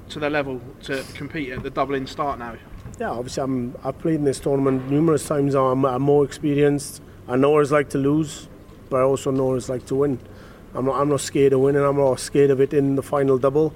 to 0.09 0.19
the 0.19 0.31
level 0.31 0.61
to 0.85 1.05
compete 1.15 1.50
at 1.50 1.62
the 1.62 1.71
double 1.71 1.95
in 1.95 2.07
start 2.07 2.38
now? 2.38 2.57
yeah, 2.99 3.11
obviously 3.11 3.43
I'm, 3.43 3.77
I've 3.85 3.99
played 3.99 4.17
in 4.17 4.25
this 4.25 4.41
tournament 4.41 4.91
numerous 4.91 5.27
times. 5.27 5.55
I'm, 5.55 5.85
I'm 5.85 6.03
more 6.03 6.25
experienced. 6.25 7.03
I 7.29 7.37
know 7.37 7.50
what 7.50 7.61
it's 7.61 7.71
like 7.71 7.91
to 7.91 7.99
lose, 7.99 8.49
but 8.91 8.99
I 8.99 9.03
also 9.03 9.31
know 9.31 9.47
what 9.47 9.57
it's 9.57 9.69
like 9.69 9.87
to 9.87 9.95
win. 9.95 10.19
I'm 10.75 10.87
not, 10.87 11.00
I'm 11.00 11.09
not 11.09 11.21
scared 11.21 11.53
of 11.53 11.61
winning. 11.61 11.83
I'm 11.83 11.97
not 11.97 12.21
scared 12.21 12.50
of 12.50 12.61
it 12.61 12.75
in 12.75 12.97
the 12.97 13.03
final 13.03 13.38
double. 13.38 13.73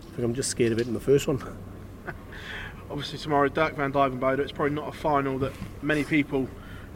I 0.00 0.10
think 0.10 0.24
I'm 0.24 0.34
just 0.34 0.50
scared 0.50 0.72
of 0.72 0.80
it 0.80 0.86
in 0.86 0.94
the 0.94 1.00
first 1.00 1.26
one. 1.26 1.42
obviously 2.90 3.18
tomorrow, 3.18 3.48
Dirk 3.48 3.74
van 3.76 3.92
Duijvenbode. 3.92 4.40
It's 4.40 4.52
probably 4.52 4.74
not 4.74 4.88
a 4.88 4.92
final 4.92 5.38
that 5.38 5.52
many 5.82 6.04
people 6.04 6.48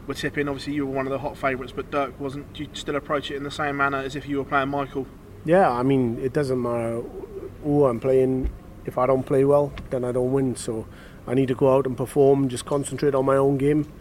were 0.05 0.13
tipping. 0.13 0.47
Obviously 0.47 0.73
you 0.73 0.85
were 0.85 0.93
one 0.93 1.07
of 1.07 1.11
the 1.11 1.19
hot 1.19 1.37
favourites, 1.37 1.73
but 1.75 1.89
Dirk 1.91 2.19
wasn't. 2.19 2.53
Do 2.53 2.63
you 2.63 2.69
still 2.73 2.95
approach 2.95 3.31
it 3.31 3.35
in 3.35 3.43
the 3.43 3.51
same 3.51 3.77
manner 3.77 3.97
as 3.97 4.15
if 4.15 4.27
you 4.27 4.37
were 4.37 4.45
playing 4.45 4.69
Michael? 4.69 5.07
Yeah, 5.45 5.71
I 5.71 5.83
mean 5.83 6.19
it 6.19 6.33
doesn't 6.33 6.61
matter 6.61 7.01
who 7.63 7.85
I'm 7.85 7.99
playing. 7.99 8.49
If 8.85 8.97
I 8.97 9.05
don't 9.05 9.23
play 9.23 9.45
well, 9.45 9.73
then 9.89 10.03
I 10.03 10.11
don't 10.11 10.31
win. 10.31 10.55
So 10.55 10.87
I 11.27 11.33
need 11.33 11.47
to 11.47 11.55
go 11.55 11.75
out 11.75 11.85
and 11.85 11.95
perform, 11.95 12.49
just 12.49 12.65
concentrate 12.65 13.15
on 13.15 13.25
my 13.25 13.35
own 13.35 13.57
game. 13.57 13.91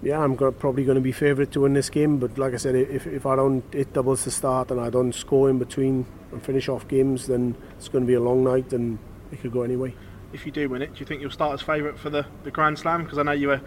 Yeah, 0.00 0.20
I'm 0.20 0.36
probably 0.36 0.84
going 0.84 0.94
to 0.94 1.00
be 1.00 1.10
favourite 1.10 1.50
to 1.52 1.62
win 1.62 1.74
this 1.74 1.90
game, 1.90 2.18
but 2.18 2.38
like 2.38 2.54
I 2.54 2.56
said, 2.56 2.76
if, 2.76 3.04
if 3.06 3.26
I 3.26 3.34
don't 3.34 3.64
hit 3.74 3.92
doubles 3.92 4.22
to 4.24 4.30
start 4.30 4.70
and 4.70 4.80
I 4.80 4.90
don't 4.90 5.12
score 5.12 5.50
in 5.50 5.58
between 5.58 6.06
and 6.30 6.40
finish 6.40 6.68
off 6.68 6.86
games, 6.86 7.26
then 7.26 7.56
it's 7.76 7.88
going 7.88 8.04
to 8.04 8.06
be 8.06 8.14
a 8.14 8.20
long 8.20 8.44
night 8.44 8.72
and 8.72 8.98
it 9.32 9.40
could 9.40 9.52
go 9.52 9.62
anyway. 9.62 9.94
If 10.32 10.46
you 10.46 10.52
do 10.52 10.68
win 10.68 10.82
it, 10.82 10.94
do 10.94 11.00
you 11.00 11.06
think 11.06 11.20
you'll 11.20 11.30
start 11.32 11.54
as 11.54 11.62
favourite 11.62 11.98
for 11.98 12.10
the, 12.10 12.24
the 12.44 12.50
Grand 12.50 12.78
Slam? 12.78 13.02
Because 13.02 13.18
I 13.18 13.22
know 13.24 13.32
you 13.32 13.48
were 13.48 13.60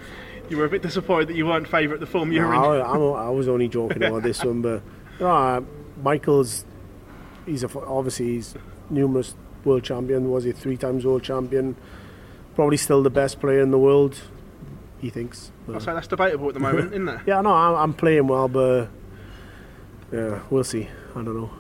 you 0.50 0.58
were 0.58 0.66
a 0.66 0.70
bit 0.70 0.84
disappointed 0.84 1.30
that 1.30 1.36
you 1.36 1.46
weren't 1.48 1.68
favourite 1.68 2.00
the 2.00 2.06
form 2.06 2.32
you 2.32 2.42
no, 2.42 2.48
were 2.48 2.54
in. 2.54 2.82
I, 2.82 2.94
I, 2.94 3.30
was 3.30 3.48
only 3.48 3.68
joking 3.68 4.04
about 4.04 4.22
this 4.22 4.44
one, 4.44 4.62
but 4.62 4.84
uh, 5.20 5.62
Michael's 6.04 6.66
he's 7.46 7.64
a, 7.64 7.80
obviously 7.80 8.36
he's 8.36 8.54
numerous 8.90 9.36
world 9.66 9.84
champion. 9.84 10.32
Was 10.32 10.44
he 10.44 10.52
three 10.52 10.78
times 10.78 11.06
world 11.06 11.24
champion? 11.24 11.76
probably 12.56 12.78
still 12.78 13.02
the 13.04 13.10
best 13.10 13.40
player 13.40 13.62
in 13.62 13.72
the 13.72 13.78
world. 13.78 14.20
He 15.00 15.10
thinks. 15.10 15.52
I'll 15.68 15.80
say 15.80 15.94
that's 15.94 16.08
debatable 16.08 16.50
at 16.50 16.54
the 16.54 16.60
moment, 16.60 16.94
isn't 16.94 17.10
it? 17.10 17.22
Yeah, 17.28 17.42
no, 17.42 17.54
I'm, 17.54 17.76
I'm 17.76 17.94
playing 17.94 18.28
well, 18.28 18.48
but 18.48 18.90
yeah, 20.12 20.42
we'll 20.50 20.64
see. 20.64 20.88
I 21.12 21.24
don't 21.24 21.36
know. 21.36 21.52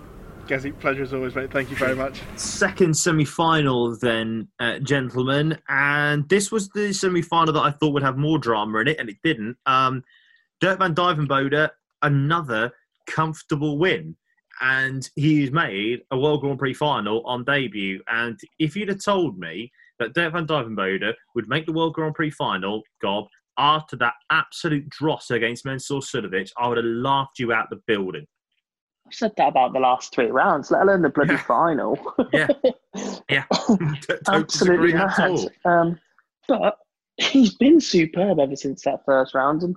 Gazzy, 0.47 0.77
pleasure 0.79 1.03
as 1.03 1.13
always, 1.13 1.33
mate. 1.33 1.51
Thank 1.51 1.69
you 1.69 1.75
very 1.75 1.95
much. 1.95 2.21
Second 2.35 2.95
semi 2.95 3.25
final, 3.25 3.97
then, 3.97 4.47
uh, 4.59 4.79
gentlemen. 4.79 5.57
And 5.69 6.27
this 6.29 6.51
was 6.51 6.69
the 6.69 6.93
semi 6.93 7.21
final 7.21 7.53
that 7.53 7.61
I 7.61 7.71
thought 7.71 7.93
would 7.93 8.03
have 8.03 8.17
more 8.17 8.37
drama 8.37 8.79
in 8.79 8.89
it, 8.89 8.99
and 8.99 9.09
it 9.09 9.17
didn't. 9.23 9.57
Um, 9.65 10.03
Dirk 10.59 10.79
van 10.79 10.93
Duijvenbode, 10.93 11.69
another 12.01 12.73
comfortable 13.07 13.77
win. 13.79 14.15
And 14.61 15.09
he's 15.15 15.51
made 15.51 16.01
a 16.11 16.19
World 16.19 16.41
Grand 16.41 16.59
Prix 16.59 16.75
final 16.75 17.25
on 17.25 17.43
debut. 17.43 18.01
And 18.07 18.39
if 18.59 18.75
you'd 18.75 18.89
have 18.89 19.03
told 19.03 19.37
me 19.37 19.71
that 19.99 20.13
Dirk 20.13 20.33
van 20.33 20.47
Duijvenbode 20.47 21.13
would 21.35 21.49
make 21.49 21.65
the 21.65 21.73
World 21.73 21.93
Grand 21.93 22.13
Prix 22.13 22.31
final, 22.31 22.81
Gob, 23.01 23.25
after 23.57 23.95
that 23.97 24.13
absolute 24.29 24.87
dross 24.89 25.29
against 25.31 25.65
Mensur 25.65 26.01
Suljovic, 26.01 26.51
I 26.57 26.67
would 26.67 26.77
have 26.77 26.85
laughed 26.85 27.39
you 27.39 27.53
out 27.53 27.69
the 27.69 27.81
building. 27.87 28.25
I 29.07 29.11
said 29.11 29.33
that 29.37 29.49
about 29.49 29.73
the 29.73 29.79
last 29.79 30.13
three 30.13 30.31
rounds, 30.31 30.71
let 30.71 30.83
alone 30.83 31.01
the 31.01 31.09
bloody 31.09 31.33
yeah. 31.33 31.43
final. 31.43 32.15
yeah, 32.33 32.47
yeah, 33.29 33.45
absolutely 34.27 34.93
mad. 34.93 35.39
Um, 35.65 35.99
but 36.47 36.77
he's 37.17 37.55
been 37.55 37.79
superb 37.79 38.39
ever 38.39 38.55
since 38.55 38.83
that 38.83 39.03
first 39.05 39.33
round, 39.33 39.63
and 39.63 39.75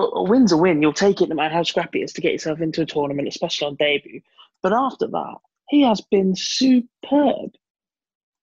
a 0.00 0.22
win's 0.22 0.52
a 0.52 0.56
win. 0.56 0.82
You'll 0.82 0.92
take 0.92 1.20
it 1.20 1.28
no 1.28 1.34
matter 1.34 1.54
how 1.54 1.62
scrappy 1.62 2.00
it 2.00 2.04
is 2.04 2.12
to 2.14 2.20
get 2.20 2.32
yourself 2.32 2.60
into 2.60 2.82
a 2.82 2.86
tournament, 2.86 3.28
especially 3.28 3.68
on 3.68 3.76
debut. 3.76 4.20
But 4.62 4.72
after 4.72 5.06
that, 5.06 5.36
he 5.68 5.82
has 5.82 6.00
been 6.00 6.34
superb. 6.34 7.52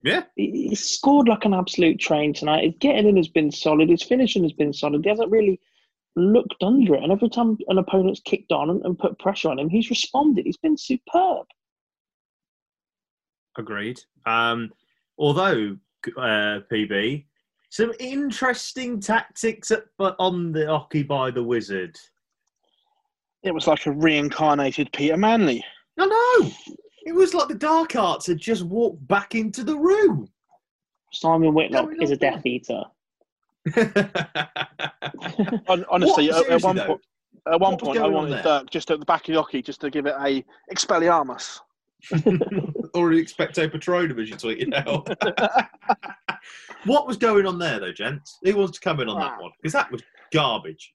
Yeah. 0.03 0.23
He, 0.35 0.73
scored 0.75 1.27
like 1.27 1.45
an 1.45 1.53
absolute 1.53 1.99
train 1.99 2.33
tonight. 2.33 2.63
His 2.63 2.75
getting 2.79 3.07
in 3.07 3.17
has 3.17 3.27
been 3.27 3.51
solid. 3.51 3.89
His 3.89 4.03
finishing 4.03 4.43
has 4.43 4.53
been 4.53 4.73
solid. 4.73 5.03
He 5.03 5.09
hasn't 5.09 5.31
really 5.31 5.59
looked 6.15 6.55
under 6.61 6.95
it. 6.95 7.03
And 7.03 7.11
every 7.11 7.29
time 7.29 7.57
an 7.67 7.77
opponent's 7.77 8.21
kicked 8.21 8.51
on 8.51 8.69
and, 8.69 8.83
and 8.85 8.97
put 8.97 9.19
pressure 9.19 9.49
on 9.49 9.59
him, 9.59 9.69
he's 9.69 9.89
responded. 9.89 10.45
He's 10.45 10.57
been 10.57 10.77
superb. 10.77 11.47
Agreed. 13.57 13.99
Um, 14.25 14.71
although, 15.17 15.77
uh, 16.15 16.61
PB, 16.71 17.25
some 17.69 17.91
interesting 17.99 18.99
tactics 18.99 19.71
at, 19.71 19.83
but 19.97 20.15
on 20.19 20.51
the 20.51 20.67
hockey 20.67 21.03
by 21.03 21.31
the 21.31 21.43
wizard. 21.43 21.95
It 23.43 23.53
was 23.53 23.67
like 23.67 23.85
a 23.85 23.91
reincarnated 23.91 24.91
Peter 24.93 25.17
Manley. 25.17 25.63
I 25.99 26.05
know. 26.05 26.51
It 27.05 27.13
was 27.13 27.33
like 27.33 27.47
the 27.47 27.55
dark 27.55 27.95
arts 27.95 28.27
had 28.27 28.37
just 28.39 28.63
walked 28.63 29.07
back 29.07 29.35
into 29.35 29.63
the 29.63 29.77
room. 29.77 30.29
Simon 31.13 31.53
Whitlock 31.53 31.89
is 32.01 32.11
a 32.11 32.17
Death 32.17 32.45
Eater. 32.45 32.83
Hon- 35.67 35.85
Honestly, 35.89 36.29
What? 36.29 36.35
at, 36.35 36.51
at 36.51 36.61
Seriously, 36.61 36.67
one 36.67 36.75
though? 36.75 36.85
point, 36.87 37.01
at 37.47 37.59
one 37.59 37.71
What 37.73 37.81
was 37.81 37.87
point, 37.87 37.97
I 37.97 38.01
going 38.01 38.15
on 38.15 38.23
wanted 38.23 38.35
there? 38.35 38.43
Dirk 38.43 38.69
just 38.69 38.91
at 38.91 38.99
the 38.99 39.05
back 39.05 39.27
of 39.29 39.33
the 39.35 39.41
hockey 39.41 39.61
just 39.61 39.81
to 39.81 39.89
give 39.89 40.05
it 40.05 40.15
a 40.19 40.43
Expelliarmus. 40.73 41.59
or 42.93 43.11
an 43.11 43.17
expecto 43.17 43.69
patronum, 43.69 44.21
as 44.21 44.29
you 44.29 44.35
tweeted 44.35 44.73
out. 44.73 45.07
what 46.85 47.07
was 47.07 47.17
going 47.17 47.45
on 47.45 47.59
there, 47.59 47.79
though, 47.79 47.91
gents? 47.91 48.37
Who 48.43 48.55
wants 48.55 48.77
to 48.77 48.83
come 48.83 48.99
in 48.99 49.09
on 49.09 49.19
that 49.19 49.41
one? 49.41 49.51
Because 49.61 49.73
that 49.73 49.91
was 49.91 50.01
garbage. 50.33 50.93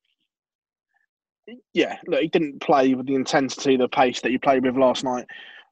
Yeah, 1.74 1.96
look, 2.06 2.20
he 2.20 2.28
didn't 2.28 2.60
play 2.60 2.94
with 2.94 3.06
the 3.06 3.14
intensity, 3.14 3.76
the 3.76 3.88
pace 3.88 4.20
that 4.20 4.30
he 4.30 4.38
played 4.38 4.64
with 4.64 4.76
last 4.76 5.02
night. 5.04 5.26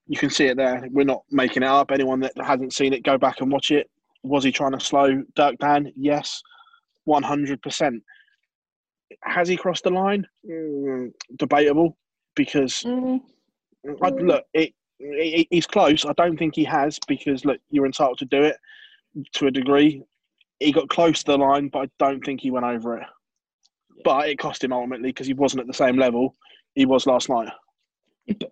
You 0.08 0.18
can 0.18 0.28
see 0.28 0.46
it 0.46 0.56
there. 0.56 0.88
We're 0.90 1.04
not 1.04 1.22
making 1.30 1.62
it 1.62 1.68
up. 1.68 1.92
Anyone 1.92 2.20
that 2.20 2.32
hasn't 2.36 2.72
seen 2.72 2.92
it, 2.92 3.04
go 3.04 3.16
back 3.16 3.40
and 3.40 3.52
watch 3.52 3.70
it. 3.70 3.88
Was 4.24 4.42
he 4.42 4.50
trying 4.50 4.72
to 4.72 4.80
slow 4.80 5.22
Dirk 5.36 5.58
down? 5.58 5.92
Yes, 5.96 6.42
one 7.04 7.22
hundred 7.22 7.62
percent. 7.62 8.02
Has 9.22 9.48
he 9.48 9.56
crossed 9.56 9.84
the 9.84 9.90
line? 9.90 10.26
Mm, 10.48 11.12
debatable, 11.36 11.96
because 12.34 12.84
I, 12.84 14.08
look, 14.08 14.44
it, 14.52 14.74
it, 14.98 15.46
he's 15.50 15.66
close. 15.66 16.04
I 16.04 16.12
don't 16.14 16.36
think 16.36 16.56
he 16.56 16.64
has 16.64 16.98
because 17.06 17.44
look, 17.44 17.60
you're 17.70 17.86
entitled 17.86 18.18
to 18.18 18.24
do 18.24 18.42
it 18.42 18.56
to 19.34 19.46
a 19.46 19.50
degree. 19.50 20.02
He 20.58 20.72
got 20.72 20.88
close 20.88 21.22
to 21.22 21.32
the 21.32 21.38
line, 21.38 21.68
but 21.68 21.80
I 21.80 21.90
don't 21.98 22.24
think 22.24 22.40
he 22.40 22.50
went 22.50 22.66
over 22.66 22.98
it. 22.98 23.06
But 24.04 24.28
it 24.28 24.38
cost 24.38 24.64
him 24.64 24.72
ultimately 24.72 25.10
because 25.10 25.26
he 25.26 25.34
wasn't 25.34 25.62
at 25.62 25.66
the 25.66 25.74
same 25.74 25.96
level 25.96 26.34
he 26.74 26.86
was 26.86 27.06
last 27.06 27.28
night. 27.28 27.48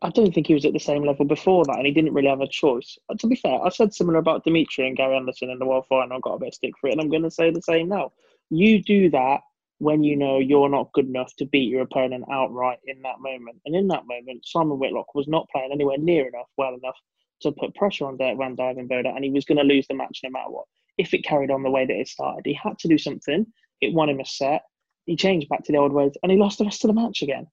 I 0.03 0.11
don't 0.11 0.35
think 0.35 0.47
he 0.47 0.55
was 0.55 0.65
at 0.65 0.73
the 0.73 0.81
same 0.81 1.05
level 1.05 1.25
before 1.25 1.65
that, 1.67 1.77
and 1.77 1.87
he 1.87 1.93
didn't 1.93 2.13
really 2.13 2.29
have 2.29 2.41
a 2.41 2.49
choice. 2.49 2.99
Uh, 3.09 3.15
To 3.19 3.27
be 3.27 3.37
fair, 3.37 3.63
I 3.63 3.69
said 3.69 3.95
similar 3.95 4.19
about 4.19 4.45
Dimitri 4.45 4.87
and 4.87 4.97
Gary 4.97 5.17
Anderson 5.17 5.51
in 5.51 5.59
the 5.59 5.67
World 5.67 5.87
Final. 5.89 6.17
I 6.17 6.21
got 6.21 6.35
a 6.35 6.39
bit 6.39 6.49
of 6.49 6.55
stick 6.55 6.75
for 6.81 6.89
it, 6.89 6.93
and 6.93 7.01
I'm 7.01 7.11
going 7.11 7.23
to 7.23 7.31
say 7.31 7.51
the 7.51 7.63
same 7.63 7.89
now. 7.89 8.13
You 8.51 8.83
do 8.83 9.11
that 9.11 9.41
when 9.79 10.03
you 10.03 10.17
know 10.17 10.39
you're 10.39 10.69
not 10.69 10.93
good 10.93 11.07
enough 11.07 11.35
to 11.37 11.47
beat 11.47 11.71
your 11.71 11.83
opponent 11.83 12.25
outright 12.33 12.79
in 12.87 13.01
that 13.03 13.21
moment. 13.21 13.61
And 13.65 13.77
in 13.77 13.87
that 13.89 14.07
moment, 14.07 14.45
Simon 14.45 14.79
Whitlock 14.79 15.15
was 15.15 15.29
not 15.29 15.49
playing 15.51 15.71
anywhere 15.73 15.99
near 15.99 16.27
enough, 16.27 16.49
well 16.57 16.75
enough 16.75 16.97
to 17.43 17.53
put 17.53 17.75
pressure 17.75 18.07
on 18.07 18.17
Dirk 18.17 18.39
Van 18.39 18.57
Duijvenbode, 18.57 19.07
and 19.07 19.25
he 19.25 19.31
was 19.31 19.45
going 19.45 19.59
to 19.59 19.65
lose 19.65 19.87
the 19.87 19.95
match 19.95 20.21
no 20.25 20.31
matter 20.31 20.51
what. 20.51 20.67
If 20.97 21.15
it 21.15 21.25
carried 21.25 21.51
on 21.51 21.63
the 21.63 21.71
way 21.71 21.87
that 21.87 22.01
it 22.01 22.09
started, 22.09 22.43
he 22.45 22.55
had 22.55 22.79
to 22.81 22.89
do 22.89 22.99
something. 22.99 23.47
It 23.81 23.95
won 23.95 24.09
him 24.09 24.21
a 24.21 24.25
set. 24.25 24.63
He 25.07 25.17
changed 25.17 25.49
back 25.49 25.65
to 25.65 25.73
the 25.73 25.79
old 25.79 25.93
ways, 25.93 26.13
and 26.23 26.33
he 26.33 26.39
lost 26.39 26.59
the 26.59 26.65
rest 26.65 26.85
of 26.85 26.89
the 26.89 27.01
match 27.01 27.23
again. 27.23 27.47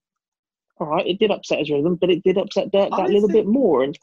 All 0.78 0.88
right, 0.88 1.08
it 1.08 1.20
did 1.20 1.32
upset 1.32 1.60
his 1.60 1.72
rhythm, 1.72 1.96
but 1.96 2.10
it 2.10 2.24
did 2.24 2.38
upset 2.38 2.72
Dirk 2.72 2.90
that 2.92 3.10
little 3.10 3.30
bit 3.30 3.46
more. 3.46 3.84
And 3.84 3.98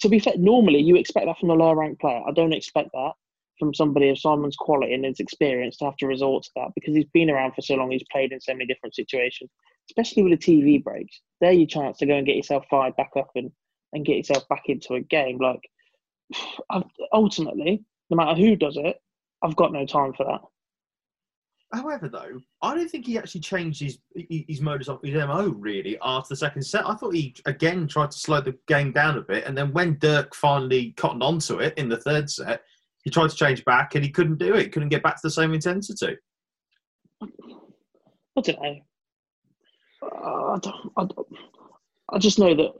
to 0.00 0.08
be 0.08 0.18
fair, 0.18 0.34
normally 0.36 0.80
you 0.80 0.96
expect 0.96 1.26
that 1.26 1.38
from 1.38 1.50
a 1.50 1.54
lower 1.54 1.76
ranked 1.76 2.00
player. 2.00 2.22
I 2.26 2.32
don't 2.32 2.52
expect 2.52 2.90
that 2.92 3.12
from 3.58 3.74
somebody 3.74 4.08
of 4.08 4.18
Simon's 4.18 4.56
quality 4.56 4.94
and 4.94 5.04
his 5.04 5.20
experience 5.20 5.76
to 5.78 5.86
have 5.86 5.96
to 5.96 6.06
resort 6.06 6.44
to 6.44 6.50
that 6.56 6.68
because 6.74 6.94
he's 6.94 7.06
been 7.12 7.30
around 7.30 7.54
for 7.54 7.62
so 7.62 7.74
long. 7.74 7.90
He's 7.90 8.04
played 8.12 8.32
in 8.32 8.40
so 8.40 8.52
many 8.52 8.66
different 8.66 8.94
situations, 8.94 9.50
especially 9.90 10.22
with 10.22 10.38
the 10.38 10.46
TV 10.46 10.82
breaks. 10.82 11.20
They're 11.40 11.52
your 11.52 11.66
chance 11.66 11.98
to 11.98 12.06
go 12.06 12.14
and 12.14 12.26
get 12.26 12.36
yourself 12.36 12.64
fired 12.70 12.96
back 12.96 13.10
up 13.16 13.30
and, 13.34 13.50
and 13.92 14.04
get 14.04 14.16
yourself 14.16 14.48
back 14.48 14.64
into 14.66 14.94
a 14.94 15.00
game. 15.00 15.38
Like, 15.38 15.68
I've, 16.70 16.84
ultimately, 17.12 17.84
no 18.10 18.16
matter 18.16 18.40
who 18.40 18.56
does 18.56 18.76
it, 18.76 18.96
I've 19.42 19.56
got 19.56 19.72
no 19.72 19.86
time 19.86 20.12
for 20.14 20.24
that. 20.24 20.40
However, 21.72 22.08
though, 22.08 22.40
I 22.62 22.74
don't 22.74 22.88
think 22.90 23.06
he 23.06 23.18
actually 23.18 23.42
changed 23.42 23.80
his 23.82 23.98
his 24.14 24.62
modus 24.62 24.88
of 24.88 25.00
his 25.02 25.12
mo 25.14 25.50
really 25.50 25.98
after 26.02 26.30
the 26.30 26.36
second 26.36 26.62
set. 26.62 26.86
I 26.88 26.94
thought 26.94 27.14
he 27.14 27.34
again 27.44 27.86
tried 27.86 28.10
to 28.10 28.18
slow 28.18 28.40
the 28.40 28.56
game 28.68 28.90
down 28.90 29.18
a 29.18 29.20
bit, 29.20 29.44
and 29.44 29.56
then 29.56 29.72
when 29.74 29.98
Dirk 29.98 30.34
finally 30.34 30.92
cottoned 30.96 31.22
onto 31.22 31.58
it 31.58 31.74
in 31.76 31.90
the 31.90 31.98
third 31.98 32.30
set, 32.30 32.62
he 33.04 33.10
tried 33.10 33.28
to 33.28 33.36
change 33.36 33.64
back 33.66 33.94
and 33.94 34.02
he 34.04 34.10
couldn't 34.10 34.38
do 34.38 34.54
it. 34.54 34.72
Couldn't 34.72 34.88
get 34.88 35.02
back 35.02 35.16
to 35.16 35.20
the 35.24 35.30
same 35.30 35.52
intensity. 35.52 36.16
I 37.22 37.26
don't 38.40 38.62
know. 38.62 38.76
Uh, 40.02 40.52
I, 40.54 40.58
don't, 40.62 40.92
I, 40.96 41.04
don't- 41.04 41.28
I 42.14 42.18
just 42.18 42.38
know 42.38 42.54
that 42.54 42.72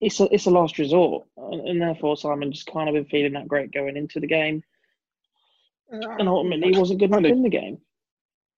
it's 0.00 0.20
a 0.20 0.28
it's 0.32 0.46
a 0.46 0.50
last 0.50 0.78
resort, 0.78 1.26
and, 1.36 1.68
and 1.68 1.80
therefore 1.80 2.16
Simon 2.16 2.52
just 2.52 2.70
kind 2.70 2.88
of 2.88 2.94
been 2.94 3.06
feeling 3.06 3.32
that 3.32 3.48
great 3.48 3.72
going 3.72 3.96
into 3.96 4.20
the 4.20 4.26
game, 4.26 4.62
and 5.90 6.28
ultimately 6.28 6.72
he 6.72 6.78
wasn't 6.78 7.00
good 7.00 7.10
enough 7.10 7.24
in 7.24 7.42
the 7.42 7.48
game. 7.48 7.78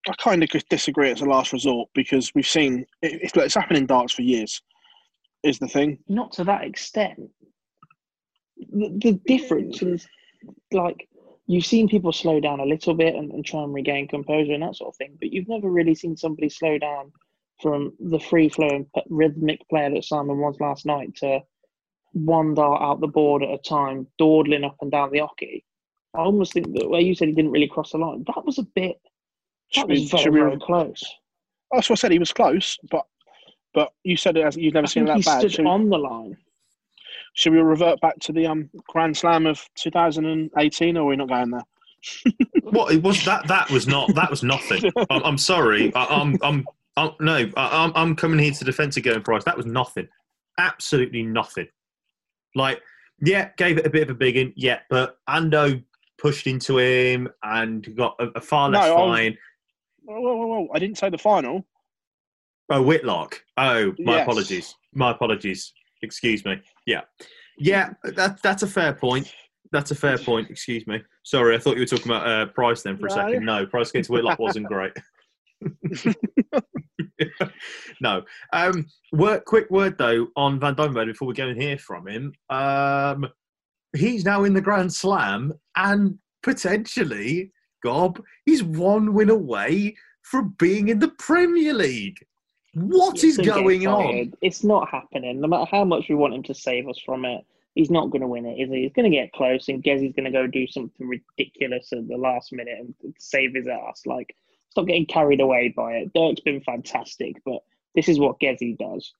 I 0.07 0.13
kind 0.13 0.43
of 0.43 0.49
disagree. 0.69 1.11
It's 1.11 1.21
a 1.21 1.25
last 1.25 1.53
resort 1.53 1.89
because 1.93 2.33
we've 2.33 2.47
seen 2.47 2.85
it, 3.01 3.21
it's, 3.21 3.35
it's 3.35 3.55
happened 3.55 3.77
in 3.77 3.85
darts 3.85 4.13
for 4.13 4.21
years. 4.21 4.61
Is 5.43 5.59
the 5.59 5.67
thing. 5.67 5.99
Not 6.09 6.33
to 6.33 6.43
that 6.45 6.65
extent. 6.65 7.29
The, 8.57 8.89
the 9.01 9.13
difference 9.25 9.79
mm. 9.79 9.93
is 9.93 10.07
like 10.73 11.07
you've 11.47 11.65
seen 11.65 11.87
people 11.87 12.11
slow 12.11 12.41
down 12.41 12.59
a 12.59 12.65
little 12.65 12.93
bit 12.93 13.15
and, 13.15 13.31
and 13.31 13.45
try 13.45 13.63
and 13.63 13.73
regain 13.73 14.07
composure 14.07 14.53
and 14.53 14.63
that 14.63 14.75
sort 14.75 14.89
of 14.89 14.97
thing, 14.97 15.17
but 15.19 15.31
you've 15.31 15.47
never 15.47 15.69
really 15.69 15.95
seen 15.95 16.15
somebody 16.17 16.49
slow 16.49 16.77
down 16.77 17.11
from 17.61 17.93
the 17.99 18.19
free 18.19 18.49
flowing 18.49 18.87
rhythmic 19.09 19.59
player 19.69 19.89
that 19.91 20.03
Simon 20.05 20.37
was 20.37 20.57
last 20.59 20.85
night 20.85 21.15
to 21.17 21.39
one 22.13 22.53
dart 22.53 22.81
out 22.81 23.01
the 23.01 23.07
board 23.07 23.43
at 23.43 23.49
a 23.49 23.57
time, 23.57 24.07
dawdling 24.17 24.63
up 24.63 24.75
and 24.81 24.91
down 24.91 25.11
the 25.11 25.19
hockey. 25.19 25.63
I 26.15 26.19
almost 26.19 26.53
think 26.53 26.73
that 26.75 26.89
where 26.89 27.01
you 27.01 27.13
said 27.13 27.27
he 27.27 27.33
didn't 27.35 27.51
really 27.51 27.67
cross 27.67 27.91
the 27.91 27.97
line, 27.99 28.23
that 28.27 28.45
was 28.45 28.57
a 28.57 28.63
bit 28.63 28.97
that 29.03 29.81
Should 29.81 29.87
we- 29.89 29.99
was 29.99 30.11
very, 30.11 30.29
we- 30.31 30.39
very 30.39 30.59
close. 30.59 31.03
That's 31.71 31.87
what 31.89 31.99
I 31.99 32.01
said. 32.01 32.11
He 32.11 32.17
was 32.19 32.33
close, 32.33 32.77
but 32.89 33.05
but 33.75 33.93
you 34.03 34.17
said 34.17 34.35
it 34.37 34.43
as 34.43 34.57
you've 34.57 34.73
never 34.73 34.85
I 34.85 34.87
seen 34.87 35.05
think 35.05 35.19
it 35.19 35.25
that 35.25 35.31
he 35.31 35.35
bad. 35.35 35.39
stood 35.41 35.51
Should, 35.51 35.65
on 35.67 35.87
the 35.89 35.99
line. 35.99 36.35
should 37.35 37.53
we 37.53 37.59
revert 37.59 38.01
back 38.01 38.17
to 38.21 38.31
the 38.31 38.47
um 38.47 38.71
Grand 38.87 39.15
Slam 39.15 39.45
of 39.45 39.63
2018, 39.75 40.97
or 40.97 41.01
are 41.01 41.05
we 41.05 41.15
not 41.15 41.27
going 41.29 41.51
there? 41.51 41.61
What 42.63 42.91
it 42.93 43.03
was 43.03 43.23
that? 43.25 43.47
That 43.47 43.69
was 43.69 43.85
not. 43.87 44.15
That 44.15 44.31
was 44.31 44.41
nothing. 44.41 44.91
I'm, 45.11 45.23
I'm 45.23 45.37
sorry. 45.37 45.93
I, 45.93 46.05
I'm. 46.05 46.37
I'm. 46.41 46.65
No. 47.19 47.49
I, 47.57 47.83
I'm. 47.83 47.91
I'm 47.95 48.15
coming 48.15 48.39
here 48.39 48.51
to 48.53 48.63
defend 48.65 48.95
Again 48.97 49.21
Price. 49.21 49.43
That 49.43 49.57
was 49.57 49.65
nothing. 49.65 50.07
Absolutely 50.57 51.23
nothing. 51.23 51.67
Like, 52.55 52.81
yeah, 53.21 53.49
gave 53.57 53.77
it 53.77 53.85
a 53.85 53.89
bit 53.89 54.03
of 54.03 54.09
a 54.09 54.13
big 54.13 54.35
in. 54.37 54.53
Yeah, 54.55 54.79
but 54.89 55.17
Ando 55.29 55.83
pushed 56.17 56.47
into 56.47 56.77
him 56.79 57.29
and 57.43 57.95
got 57.95 58.15
a, 58.19 58.25
a 58.35 58.41
far 58.41 58.69
less 58.69 58.87
No, 58.87 58.95
fine. 58.95 59.37
Whoa, 60.03 60.19
whoa, 60.19 60.35
whoa, 60.35 60.47
whoa. 60.47 60.67
I 60.73 60.79
didn't 60.79 60.97
say 60.97 61.09
the 61.09 61.17
final. 61.17 61.65
Oh, 62.71 62.81
Whitlock. 62.81 63.41
Oh, 63.57 63.93
my 63.99 64.17
Yes. 64.17 64.23
apologies. 64.23 64.75
My 64.93 65.11
apologies. 65.11 65.73
Excuse 66.01 66.43
me. 66.45 66.61
Yeah. 66.85 67.01
Yeah, 67.57 67.91
that, 68.03 68.41
that's 68.41 68.63
a 68.63 68.67
fair 68.67 68.93
point. 68.93 69.33
That's 69.71 69.91
a 69.91 69.95
fair 69.95 70.17
point. 70.29 70.49
Excuse 70.49 70.85
me. 70.87 71.01
Sorry, 71.23 71.55
I 71.55 71.59
thought 71.59 71.75
you 71.75 71.81
were 71.81 71.85
talking 71.85 72.11
about 72.11 72.27
uh, 72.27 72.45
Price 72.47 72.81
then 72.83 72.97
for 72.97 73.07
a 73.07 73.09
No. 73.09 73.15
second. 73.15 73.45
No, 73.45 73.65
Price 73.65 73.89
against 73.91 74.09
Whitlock 74.09 74.39
wasn't 74.39 74.67
great. 74.67 74.93
no. 78.01 78.23
Um, 78.53 78.85
word, 79.11 79.45
quick 79.45 79.69
word, 79.69 79.97
though, 79.97 80.27
on 80.35 80.59
Van 80.59 80.75
Duijvenbode 80.75 81.07
before 81.07 81.27
we 81.27 81.33
go 81.33 81.47
and 81.47 81.61
hear 81.61 81.77
from 81.77 82.07
him. 82.07 82.33
Um, 82.49 83.27
he's 83.95 84.25
now 84.25 84.43
in 84.43 84.53
the 84.53 84.61
Grand 84.61 84.93
Slam 84.93 85.53
and 85.75 86.17
potentially, 86.43 87.51
Gob, 87.83 88.21
he's 88.45 88.63
one 88.63 89.13
win 89.13 89.29
away 89.29 89.95
from 90.23 90.55
being 90.59 90.89
in 90.89 90.99
the 90.99 91.09
Premier 91.09 91.73
League. 91.73 92.17
What 92.73 93.23
is 93.23 93.37
going 93.37 93.87
on? 93.87 94.31
It's 94.41 94.63
not 94.63 94.89
happening. 94.89 95.41
No 95.41 95.47
matter 95.47 95.65
how 95.69 95.83
much 95.83 96.05
we 96.07 96.15
want 96.15 96.35
him 96.35 96.43
to 96.43 96.53
save 96.53 96.87
us 96.87 96.99
from 97.03 97.25
it, 97.25 97.43
he's 97.75 97.89
not 97.89 98.11
going 98.11 98.21
to 98.21 98.27
win 98.27 98.45
it, 98.45 98.59
is 98.59 98.69
he? 98.69 98.83
He's 98.83 98.93
going 98.93 99.09
to 99.09 99.17
get 99.17 99.31
close, 99.31 99.69
and 99.69 99.83
Gezzy's 99.83 100.13
going 100.13 100.25
to 100.25 100.31
go 100.31 100.45
do 100.45 100.67
something 100.67 101.07
ridiculous 101.07 101.91
at 101.93 102.07
the 102.07 102.17
last 102.17 102.53
minute 102.53 102.77
and 102.79 102.93
save 103.17 103.55
his 103.55 103.67
ass. 103.67 104.03
Like, 104.05 104.35
stop 104.69 104.87
getting 104.87 105.05
carried 105.05 105.41
away 105.41 105.73
by 105.75 105.93
it. 105.93 106.13
Dirk's 106.13 106.41
been 106.41 106.61
fantastic, 106.61 107.35
but 107.45 107.59
this 107.95 108.07
is 108.07 108.19
what 108.19 108.39
Gezzy 108.39 108.77
does. 108.77 109.13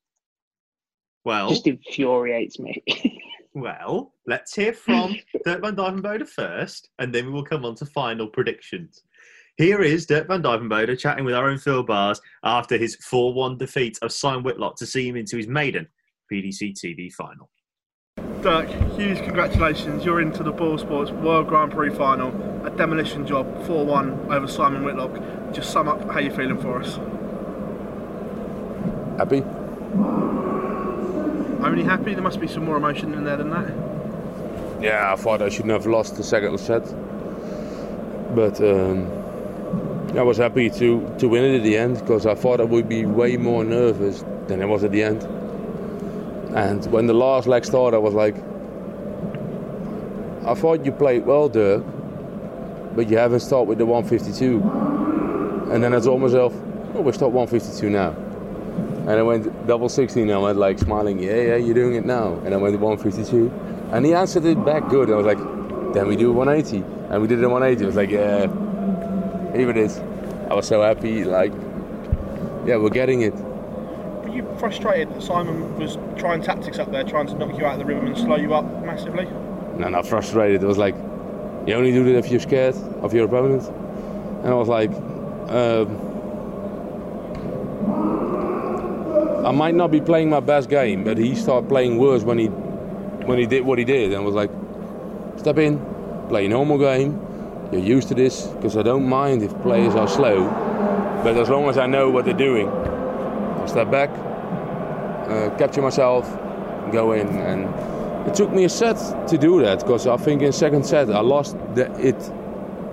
Well, 1.25 1.49
Just 1.49 1.67
infuriates 1.67 2.59
me. 2.59 2.81
well, 3.53 4.13
let's 4.25 4.55
hear 4.55 4.73
from 4.73 5.15
Dirk 5.45 5.61
Van 5.61 5.75
Duijvenbode 5.75 6.27
first, 6.27 6.89
and 6.99 7.13
then 7.13 7.25
we 7.25 7.31
will 7.31 7.45
come 7.45 7.65
on 7.65 7.75
to 7.75 7.85
final 7.85 8.27
predictions. 8.27 9.03
Here 9.57 9.81
is 9.81 10.05
Dirk 10.05 10.27
Van 10.29 10.41
Duijvenbode 10.41 10.97
chatting 10.97 11.25
with 11.25 11.35
our 11.35 11.49
own 11.49 11.57
Phill 11.57 11.83
Barrs 11.83 12.21
after 12.43 12.77
his 12.77 12.95
4 12.95 13.33
1 13.33 13.57
defeat 13.57 13.97
of 14.01 14.13
Simon 14.13 14.43
Whitlock 14.43 14.77
to 14.77 14.85
see 14.85 15.07
him 15.09 15.17
into 15.17 15.35
his 15.35 15.47
maiden 15.47 15.87
PDC 16.31 16.73
TV 16.73 17.11
final. 17.11 17.49
Dirk, 18.41 18.69
huge 18.95 19.17
congratulations. 19.17 20.05
You're 20.05 20.21
into 20.21 20.43
the 20.43 20.53
BoyleSports 20.53 21.11
World 21.21 21.47
Grand 21.47 21.73
Prix 21.73 21.89
final. 21.89 22.29
A 22.65 22.69
demolition 22.69 23.27
job, 23.27 23.65
4 23.65 23.85
1 23.85 24.31
over 24.31 24.47
Simon 24.47 24.85
Whitlock. 24.85 25.11
Just 25.53 25.71
sum 25.71 25.87
up 25.87 26.09
how 26.11 26.19
you're 26.19 26.31
feeling 26.31 26.59
for 26.59 26.81
us. 26.81 26.99
Happy? 29.17 29.43
Only 31.63 31.83
happy? 31.83 32.13
There 32.13 32.23
must 32.23 32.39
be 32.39 32.47
some 32.47 32.65
more 32.65 32.77
emotion 32.77 33.13
in 33.13 33.23
there 33.23 33.35
than 33.35 33.49
that. 33.49 34.81
Yeah, 34.81 35.11
I 35.11 35.15
thought 35.15 35.41
I 35.41 35.49
shouldn't 35.49 35.73
have 35.73 35.85
lost 35.85 36.15
the 36.15 36.23
second 36.23 36.57
set. 36.59 36.83
But 38.33 38.61
um, 38.61 39.07
I 40.17 40.21
was 40.21 40.37
happy 40.37 40.69
to, 40.69 41.15
to 41.19 41.27
win 41.27 41.43
it 41.43 41.57
at 41.57 41.63
the 41.63 41.75
end 41.75 41.99
because 41.99 42.25
I 42.25 42.35
thought 42.35 42.61
I 42.61 42.63
would 42.63 42.87
be 42.87 43.05
way 43.05 43.35
more 43.35 43.65
nervous 43.65 44.23
than 44.47 44.61
I 44.61 44.65
was 44.65 44.83
at 44.83 44.91
the 44.91 45.03
end. 45.03 45.23
And 46.55 46.85
when 46.91 47.07
the 47.07 47.13
last 47.13 47.47
leg 47.47 47.65
started, 47.65 47.97
I 47.97 47.99
was 47.99 48.13
like, 48.13 48.35
I 50.45 50.53
thought 50.53 50.85
you 50.85 50.91
played 50.91 51.25
well, 51.25 51.49
Dirk, 51.49 51.83
but 52.95 53.09
you 53.09 53.17
haven't 53.17 53.41
started 53.41 53.67
with 53.67 53.77
the 53.79 53.85
152. 53.85 54.88
And 55.71 55.83
then 55.83 55.93
I 55.93 55.99
told 55.99 56.21
myself, 56.21 56.53
oh, 56.95 57.01
we 57.01 57.11
stopped 57.11 57.33
152 57.33 57.89
now. 57.89 58.09
And 59.09 59.11
I 59.11 59.21
went 59.23 59.67
double 59.67 59.89
16 59.89 60.23
and 60.23 60.31
I 60.31 60.37
went 60.37 60.57
like 60.57 60.79
smiling, 60.79 61.19
yeah, 61.19 61.35
yeah, 61.35 61.55
you're 61.55 61.73
doing 61.73 61.95
it 61.95 62.05
now. 62.05 62.33
And 62.45 62.53
I 62.53 62.57
went 62.57 62.79
152. 62.79 63.51
And 63.91 64.05
he 64.05 64.13
answered 64.13 64.45
it 64.45 64.63
back 64.65 64.87
good. 64.89 65.09
I 65.09 65.15
was 65.15 65.25
like, 65.25 65.37
then 65.93 66.07
we 66.07 66.15
do 66.15 66.31
180. 66.31 66.83
And 67.11 67.21
we 67.21 67.27
did 67.27 67.39
it 67.39 67.43
at 67.43 67.49
180. 67.49 67.83
I 67.83 67.87
was 67.87 67.95
like, 67.95 68.09
yeah, 68.09 68.41
here 69.55 69.69
it 69.69 69.77
is. 69.77 69.99
I 70.49 70.53
was 70.53 70.67
so 70.67 70.81
happy, 70.81 71.23
like, 71.23 71.51
yeah, 72.65 72.77
we're 72.77 72.89
getting 72.89 73.21
it. 73.21 73.33
Were 73.33 74.29
you 74.29 74.47
frustrated 74.59 75.13
that 75.13 75.21
Simon 75.21 75.77
was 75.77 75.97
trying 76.17 76.41
tactics 76.41 76.79
up 76.79 76.91
there, 76.91 77.03
trying 77.03 77.27
to 77.27 77.35
knock 77.35 77.57
you 77.57 77.65
out 77.65 77.73
of 77.73 77.79
the 77.79 77.85
rhythm 77.85 78.07
and 78.07 78.17
slow 78.17 78.35
you 78.35 78.53
up 78.53 78.65
massively? 78.83 79.25
No, 79.77 79.89
not 79.89 80.05
frustrated. 80.07 80.61
It 80.63 80.67
was 80.67 80.77
like, 80.77 80.95
you 81.65 81.73
only 81.73 81.91
do 81.91 82.03
that 82.05 82.15
if 82.15 82.29
you're 82.29 82.39
scared 82.39 82.75
of 83.01 83.13
your 83.13 83.25
opponent. 83.25 83.67
And 84.43 84.47
I 84.47 84.53
was 84.53 84.67
like, 84.67 84.91
um, 85.49 86.09
I 89.45 89.51
might 89.51 89.73
not 89.73 89.89
be 89.89 89.99
playing 89.99 90.29
my 90.29 90.41
best 90.41 90.69
game, 90.69 91.03
but 91.03 91.17
he 91.17 91.33
started 91.33 91.67
playing 91.69 91.97
worse 91.97 92.23
when 92.23 92.37
he 92.37 92.47
when 92.47 93.39
he 93.39 93.45
did 93.45 93.65
what 93.65 93.79
he 93.79 93.85
did, 93.85 94.13
and 94.13 94.23
was 94.25 94.35
like, 94.35 94.51
step 95.37 95.57
in, 95.57 95.79
play 96.29 96.45
a 96.45 96.49
normal 96.49 96.77
game. 96.77 97.19
You're 97.71 97.81
used 97.81 98.07
to 98.09 98.15
this 98.15 98.47
because 98.47 98.77
I 98.77 98.83
don't 98.83 99.07
mind 99.07 99.41
if 99.43 99.51
players 99.61 99.95
are 99.95 100.07
slow, 100.07 100.45
but 101.23 101.35
as 101.37 101.49
long 101.49 101.69
as 101.69 101.77
I 101.77 101.87
know 101.87 102.09
what 102.09 102.25
they're 102.25 102.33
doing, 102.33 102.67
I 102.67 103.65
step 103.65 103.89
back, 103.89 104.09
uh, 105.29 105.55
capture 105.57 105.81
myself, 105.81 106.27
go 106.91 107.13
in, 107.13 107.27
and 107.27 108.27
it 108.27 108.35
took 108.35 108.51
me 108.51 108.65
a 108.65 108.69
set 108.69 109.27
to 109.29 109.37
do 109.37 109.61
that 109.61 109.79
because 109.79 110.05
I 110.05 110.17
think 110.17 110.41
in 110.41 110.51
second 110.51 110.85
set 110.85 111.09
I 111.09 111.21
lost 111.21 111.57
the, 111.73 111.91
it. 111.99 112.21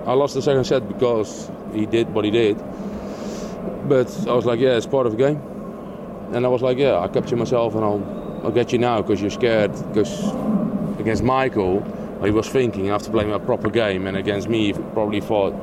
I 0.07 0.13
lost 0.13 0.33
the 0.35 0.41
second 0.41 0.63
set 0.63 0.87
because 0.87 1.51
he 1.73 1.85
did 1.85 2.13
what 2.13 2.25
he 2.25 2.31
did. 2.31 2.57
But 3.87 4.27
I 4.27 4.33
was 4.33 4.45
like, 4.45 4.59
yeah, 4.59 4.77
it's 4.77 4.85
part 4.85 5.05
of 5.05 5.13
the 5.13 5.17
game. 5.17 5.41
And 6.33 6.45
I 6.45 6.49
was 6.49 6.61
like, 6.61 6.77
yeah, 6.77 6.99
I 6.99 7.07
capture 7.07 7.37
myself 7.37 7.75
and 7.75 7.83
I'll, 7.83 8.41
I'll 8.43 8.51
get 8.51 8.71
you 8.73 8.79
now 8.79 9.01
because 9.01 9.21
you're 9.21 9.31
scared. 9.31 9.71
Because 9.89 10.33
against 10.99 11.23
Michael, 11.23 11.81
he 12.23 12.31
was 12.31 12.49
thinking 12.49 12.89
I 12.89 12.93
have 12.93 13.03
to 13.03 13.11
play 13.11 13.25
my 13.25 13.37
proper 13.37 13.69
game, 13.69 14.07
and 14.07 14.17
against 14.17 14.49
me, 14.49 14.67
he 14.67 14.73
probably 14.73 15.21
thought 15.21 15.53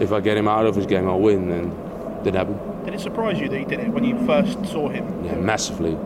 if 0.00 0.12
I 0.12 0.20
get 0.20 0.36
him 0.36 0.48
out 0.48 0.66
of 0.66 0.74
his 0.74 0.86
game, 0.86 1.06
I'll 1.08 1.20
win. 1.20 1.50
And 1.50 2.24
didn't 2.24 2.36
happen. 2.36 2.84
Did 2.84 2.94
it 2.94 3.00
surprise 3.00 3.38
you 3.38 3.48
that 3.48 3.58
he 3.58 3.64
did 3.64 3.80
it 3.80 3.88
when 3.88 4.04
you 4.04 4.18
first 4.26 4.64
saw 4.66 4.88
him? 4.88 5.24
Yeah, 5.24 5.36
massively. 5.36 5.96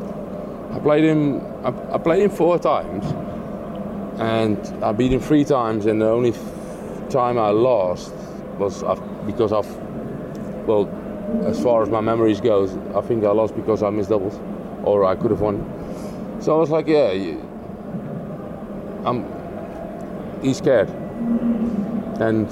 I 0.72 0.78
played 0.80 1.04
him. 1.04 1.40
I, 1.64 1.94
I 1.94 1.98
played 1.98 2.22
him 2.22 2.30
four 2.30 2.58
times, 2.58 3.04
and 4.20 4.58
I 4.84 4.92
beat 4.92 5.12
him 5.12 5.20
three 5.20 5.44
times. 5.44 5.86
And 5.86 6.00
the 6.00 6.08
only 6.08 6.34
time 7.10 7.38
I 7.38 7.50
lost 7.50 8.12
was 8.58 8.82
af- 8.82 9.02
because 9.26 9.52
of, 9.52 9.66
well, 10.66 10.88
as 11.46 11.62
far 11.62 11.82
as 11.82 11.88
my 11.88 12.00
memories 12.00 12.40
goes, 12.40 12.76
I 12.94 13.00
think 13.00 13.24
I 13.24 13.30
lost 13.30 13.54
because 13.56 13.82
I 13.82 13.90
missed 13.90 14.10
doubles, 14.10 14.38
or 14.84 15.04
I 15.04 15.14
could 15.16 15.30
have 15.30 15.40
won. 15.40 15.58
So 16.40 16.54
I 16.54 16.58
was 16.58 16.70
like, 16.70 16.86
yeah, 16.86 17.12
I'm. 19.04 19.26
He's 20.42 20.58
scared, 20.58 20.90
and 22.20 22.46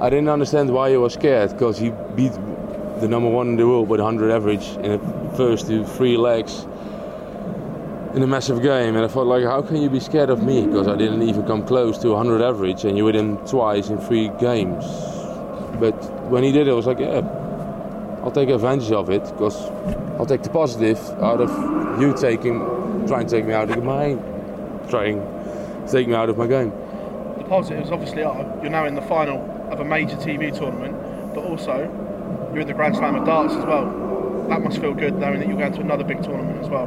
I 0.00 0.10
didn't 0.10 0.28
understand 0.28 0.70
why 0.72 0.90
he 0.90 0.96
was 0.96 1.14
scared 1.14 1.50
because 1.52 1.78
he 1.78 1.90
beat 2.16 2.32
the 3.00 3.06
number 3.08 3.28
one 3.28 3.48
in 3.48 3.56
the 3.56 3.66
world 3.66 3.88
with 3.88 4.00
100 4.00 4.32
average 4.32 4.66
in 4.78 4.92
the 4.92 5.36
first 5.36 5.66
three 5.66 6.16
legs 6.16 6.66
in 8.14 8.22
a 8.22 8.26
massive 8.26 8.62
game, 8.62 8.94
and 8.96 9.04
I 9.04 9.08
thought 9.08 9.26
like, 9.26 9.44
how 9.44 9.60
can 9.62 9.82
you 9.82 9.90
be 9.90 9.98
scared 9.98 10.30
of 10.30 10.42
me? 10.42 10.66
Because 10.66 10.86
I 10.86 10.96
didn't 10.96 11.22
even 11.22 11.44
come 11.46 11.66
close 11.66 11.98
to 11.98 12.10
100 12.10 12.42
average, 12.42 12.84
and 12.84 12.96
you 12.96 13.06
him 13.08 13.38
twice 13.38 13.88
in 13.90 13.98
three 13.98 14.28
games. 14.40 14.84
But 15.78 15.94
when 16.30 16.42
he 16.42 16.52
did 16.52 16.68
it, 16.68 16.70
I 16.70 16.74
was 16.74 16.86
like, 16.86 16.98
yeah, 16.98 17.20
I'll 18.22 18.30
take 18.30 18.48
advantage 18.48 18.90
of 18.90 19.10
it 19.10 19.22
because 19.24 19.60
I'll 20.18 20.26
take 20.26 20.42
the 20.42 20.50
positive 20.50 20.98
out 21.22 21.40
of 21.40 22.00
you 22.00 22.14
taking, 22.14 22.58
trying 23.06 23.26
to 23.26 23.36
take 23.36 23.44
me 23.44 23.52
out 23.52 23.70
of 23.70 23.84
my, 23.84 24.14
trying 24.88 25.20
to 25.20 25.88
take 25.90 26.08
me 26.08 26.14
out 26.14 26.30
of 26.30 26.38
my 26.38 26.46
game. 26.46 26.70
The 27.38 27.44
positives 27.44 27.90
obviously 27.90 28.22
are 28.22 28.42
you're 28.62 28.70
now 28.70 28.86
in 28.86 28.94
the 28.94 29.02
final 29.02 29.38
of 29.70 29.80
a 29.80 29.84
major 29.84 30.16
TV 30.16 30.56
tournament, 30.56 30.96
but 31.34 31.44
also 31.44 31.82
you're 32.52 32.62
in 32.62 32.66
the 32.66 32.74
Grand 32.74 32.96
Slam 32.96 33.16
of 33.16 33.26
darts 33.26 33.54
as 33.54 33.64
well. 33.64 34.46
That 34.48 34.62
must 34.62 34.80
feel 34.80 34.94
good 34.94 35.16
knowing 35.16 35.40
that 35.40 35.48
you're 35.48 35.58
going 35.58 35.72
to 35.72 35.80
another 35.80 36.04
big 36.04 36.22
tournament 36.22 36.62
as 36.62 36.68
well. 36.68 36.86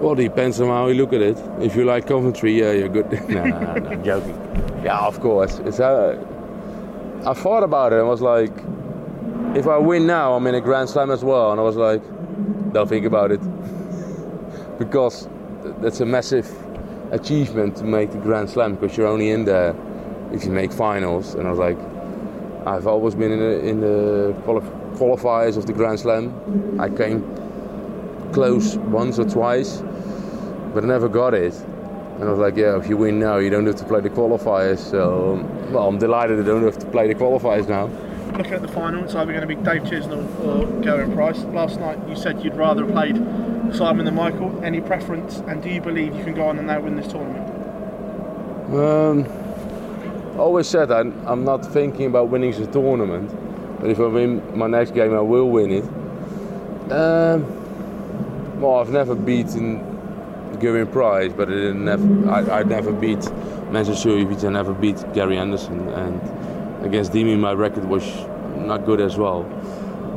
Well, 0.00 0.12
it 0.12 0.22
depends 0.22 0.58
on 0.62 0.68
how 0.68 0.86
you 0.86 0.94
look 0.94 1.12
at 1.12 1.20
it. 1.20 1.36
If 1.60 1.76
you 1.76 1.84
like 1.84 2.06
Coventry, 2.06 2.58
yeah, 2.58 2.72
you're 2.72 2.88
good. 2.88 3.10
no, 3.28 3.44
no, 3.44 3.60
no, 3.60 3.90
I'm 3.90 4.02
joking. 4.02 4.80
Yeah, 4.82 4.98
of 5.00 5.20
course. 5.20 5.58
It's 5.58 5.78
uh, 5.78 6.16
I 7.26 7.34
thought 7.34 7.62
about 7.62 7.92
it 7.92 7.98
and 7.98 8.08
was 8.08 8.22
like, 8.22 8.52
if 9.54 9.66
I 9.66 9.76
win 9.76 10.06
now, 10.06 10.34
I'm 10.34 10.46
in 10.46 10.54
a 10.54 10.60
Grand 10.60 10.88
Slam 10.88 11.10
as 11.10 11.22
well. 11.22 11.50
And 11.50 11.60
I 11.60 11.62
was 11.62 11.76
like, 11.76 12.02
don't 12.72 12.88
think 12.88 13.04
about 13.04 13.30
it. 13.30 13.40
because 14.78 15.28
that's 15.80 16.00
a 16.00 16.06
massive 16.06 16.50
achievement 17.12 17.76
to 17.76 17.84
make 17.84 18.12
the 18.12 18.18
Grand 18.18 18.48
Slam 18.48 18.74
because 18.74 18.96
you're 18.96 19.06
only 19.06 19.30
in 19.30 19.44
there 19.44 19.76
if 20.32 20.44
you 20.44 20.50
make 20.50 20.72
finals. 20.72 21.34
And 21.34 21.46
I 21.46 21.50
was 21.50 21.58
like, 21.58 21.78
I've 22.66 22.86
always 22.86 23.14
been 23.14 23.32
in 23.32 23.38
the, 23.38 23.68
in 23.68 23.80
the 23.80 24.34
quali- 24.44 24.60
qualifiers 24.96 25.58
of 25.58 25.66
the 25.66 25.74
Grand 25.74 26.00
Slam. 26.00 26.80
I 26.80 26.88
came 26.88 27.22
close 28.32 28.76
once 28.76 29.18
or 29.18 29.28
twice, 29.28 29.82
but 30.72 30.84
I 30.84 30.86
never 30.86 31.08
got 31.08 31.34
it. 31.34 31.54
And 32.20 32.28
I 32.28 32.32
was 32.32 32.38
like, 32.38 32.54
yeah, 32.54 32.76
if 32.76 32.86
you 32.86 32.98
win 32.98 33.18
now, 33.18 33.38
you 33.38 33.48
don't 33.48 33.64
have 33.64 33.76
to 33.76 33.84
play 33.84 34.02
the 34.02 34.10
qualifiers. 34.10 34.78
So, 34.78 35.42
well, 35.70 35.88
I'm 35.88 35.96
delighted 35.96 36.38
I 36.38 36.42
don't 36.42 36.62
have 36.64 36.78
to 36.78 36.86
play 36.86 37.08
the 37.08 37.14
qualifiers 37.14 37.66
now. 37.66 37.86
Looking 38.36 38.52
at 38.52 38.60
the 38.60 38.68
final, 38.68 39.02
it's 39.04 39.14
either 39.14 39.32
going 39.32 39.40
to 39.40 39.46
be 39.46 39.54
Dave 39.54 39.84
Chisnall 39.84 40.28
or 40.44 40.66
Gerwyn 40.82 41.14
Price. 41.14 41.42
Last 41.44 41.80
night 41.80 41.98
you 42.06 42.14
said 42.14 42.44
you'd 42.44 42.56
rather 42.56 42.84
have 42.84 42.92
played 42.92 43.16
Simon 43.74 44.04
than 44.04 44.16
Michael. 44.16 44.62
Any 44.62 44.82
preference? 44.82 45.38
And 45.38 45.62
do 45.62 45.70
you 45.70 45.80
believe 45.80 46.14
you 46.14 46.22
can 46.22 46.34
go 46.34 46.46
on 46.46 46.58
and 46.58 46.66
now 46.66 46.80
win 46.80 46.96
this 46.96 47.08
tournament? 47.10 47.48
Um, 48.74 49.24
I 50.34 50.40
always 50.40 50.68
said 50.68 50.92
I'm, 50.92 51.26
I'm 51.26 51.42
not 51.42 51.64
thinking 51.64 52.04
about 52.04 52.28
winning 52.28 52.52
the 52.52 52.66
tournament, 52.66 53.30
but 53.80 53.88
if 53.88 53.98
I 53.98 54.06
win 54.08 54.58
my 54.58 54.66
next 54.66 54.90
game, 54.90 55.14
I 55.14 55.20
will 55.20 55.48
win 55.48 55.70
it. 55.70 55.84
Um, 56.92 58.60
well, 58.60 58.74
I've 58.76 58.90
never 58.90 59.14
beaten 59.14 59.89
Gerwyn 60.60 60.90
Price, 60.92 61.32
but 61.32 61.48
I 61.48 61.52
didn't 61.52 61.84
never, 61.84 62.30
I, 62.30 62.60
I 62.60 62.62
never 62.62 62.92
beat 62.92 63.30
Manchester 63.70 64.16
United. 64.16 64.44
I 64.44 64.50
never 64.50 64.72
beat 64.74 65.02
Gary 65.12 65.36
Anderson, 65.36 65.88
and 65.88 66.84
against 66.84 67.12
Demi, 67.12 67.36
my 67.36 67.52
record 67.52 67.84
was 67.84 68.04
not 68.56 68.84
good 68.84 69.00
as 69.00 69.16
well. 69.16 69.44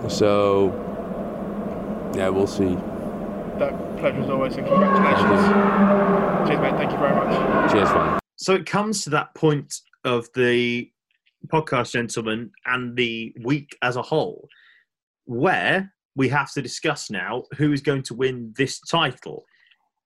So, 0.09 0.71
yeah, 2.15 2.29
we'll 2.29 2.47
see. 2.47 2.75
That 3.57 3.97
pleasure 3.97 4.21
as 4.21 4.29
always, 4.29 4.55
and 4.55 4.67
congratulations. 4.67 6.49
Cheers, 6.49 6.59
mate. 6.59 6.75
Thank 6.75 6.91
you 6.91 6.97
very 6.97 7.15
much. 7.15 7.71
Cheers, 7.71 7.89
man. 7.89 8.19
So 8.35 8.53
it 8.53 8.65
comes 8.65 9.03
to 9.03 9.09
that 9.11 9.33
point 9.35 9.73
of 10.03 10.27
the 10.35 10.91
podcast, 11.47 11.91
gentlemen, 11.91 12.51
and 12.65 12.95
the 12.97 13.33
week 13.43 13.77
as 13.81 13.95
a 13.95 14.01
whole, 14.01 14.47
where 15.25 15.93
we 16.15 16.29
have 16.29 16.51
to 16.53 16.61
discuss 16.61 17.09
now 17.09 17.43
who 17.57 17.71
is 17.71 17.81
going 17.81 18.03
to 18.03 18.13
win 18.13 18.53
this 18.57 18.79
title. 18.81 19.45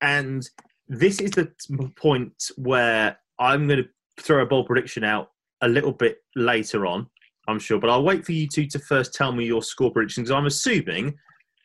And 0.02 0.48
this 0.88 1.20
is 1.20 1.32
the 1.32 1.52
point 1.96 2.34
where 2.56 3.18
I'm 3.40 3.68
going 3.68 3.84
to 3.84 3.90
throw 4.24 4.44
a 4.44 4.46
bold 4.46 4.68
prediction 4.68 5.04
out 5.04 5.32
a 5.62 5.68
little 5.68 5.92
bit 5.92 6.18
later 6.36 6.86
on, 6.86 7.08
I'm 7.48 7.60
sure. 7.60 7.80
But 7.80 7.90
I'll 7.90 8.04
wait 8.04 8.26
for 8.26 8.32
you 8.32 8.48
two 8.48 8.68
to 8.68 8.80
first 8.80 9.14
tell 9.14 9.32
me 9.32 9.46
your 9.46 9.64
score 9.64 9.92
predictions. 9.92 10.32
I'm 10.32 10.46
assuming 10.46 11.16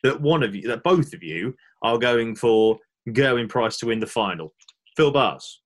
that 0.03 0.19
one 0.19 0.43
of 0.43 0.53
you, 0.55 0.67
that 0.67 0.83
both 0.83 1.13
of 1.13 1.23
you, 1.23 1.55
are 1.83 1.97
going 1.97 2.35
for 2.35 2.77
Gerwyn 3.09 3.49
Price 3.49 3.77
to 3.77 3.87
win 3.87 3.99
the 3.99 4.07
final. 4.07 4.53
Phill 4.95 5.11
Barrs, 5.11 5.61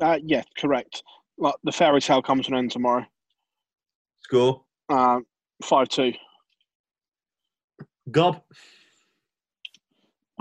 Uh, 0.00 0.18
yeah, 0.24 0.42
correct. 0.58 1.02
Like 1.38 1.54
the 1.64 1.72
fairy 1.72 2.00
tale 2.00 2.22
comes 2.22 2.46
to 2.46 2.52
an 2.52 2.58
end 2.58 2.70
tomorrow. 2.70 3.04
score. 4.22 4.62
Uh, 4.88 5.20
Five 5.62 5.88
two. 5.88 6.12
Gob, 8.10 8.42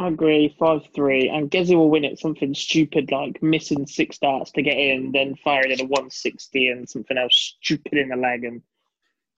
I 0.01 0.07
agree, 0.07 0.55
5 0.57 0.87
3. 0.95 1.29
And 1.29 1.51
Gezzy 1.51 1.75
will 1.75 1.91
win 1.91 2.03
it 2.03 2.17
something 2.17 2.55
stupid 2.55 3.11
like 3.11 3.43
missing 3.43 3.85
six 3.85 4.17
darts 4.17 4.51
to 4.53 4.63
get 4.63 4.75
in, 4.75 5.11
then 5.11 5.35
firing 5.43 5.71
at 5.71 5.79
a 5.79 5.83
160 5.83 6.69
and 6.69 6.89
something 6.89 7.19
else 7.19 7.55
stupid 7.61 7.93
in 7.93 8.09
the 8.09 8.15
leg. 8.15 8.43
And 8.43 8.63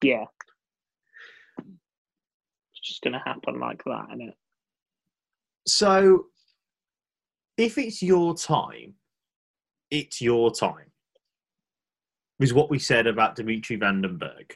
yeah. 0.02 0.24
It's 1.58 2.80
just 2.82 3.02
to 3.02 3.10
happen 3.22 3.60
like 3.60 3.84
that, 3.84 4.06
isn't 4.14 4.28
it? 4.28 4.34
So, 5.66 6.26
if 7.58 7.76
it's 7.76 8.02
your 8.02 8.34
time, 8.34 8.94
it's 9.90 10.22
your 10.22 10.50
time. 10.50 10.92
Is 12.40 12.54
what 12.54 12.70
we 12.70 12.78
said 12.78 13.06
about 13.06 13.36
Dimitri 13.36 13.76
Van 13.76 14.00
den 14.00 14.18
Bergh 14.18 14.52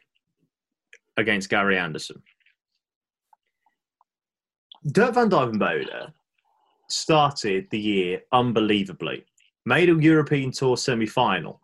against 1.19 1.51
Gary 1.51 1.77
Anderson. 1.77 2.23
Dirk 4.87 5.15
van 5.15 5.29
Duijvenbode 5.29 6.13
started 6.89 7.69
the 7.71 7.81
year 7.81 8.23
unbelievably. 8.33 9.25
Made 9.67 9.91
a 9.91 10.01
European 10.01 10.51
Tour 10.51 10.77
semi-final 10.77 11.61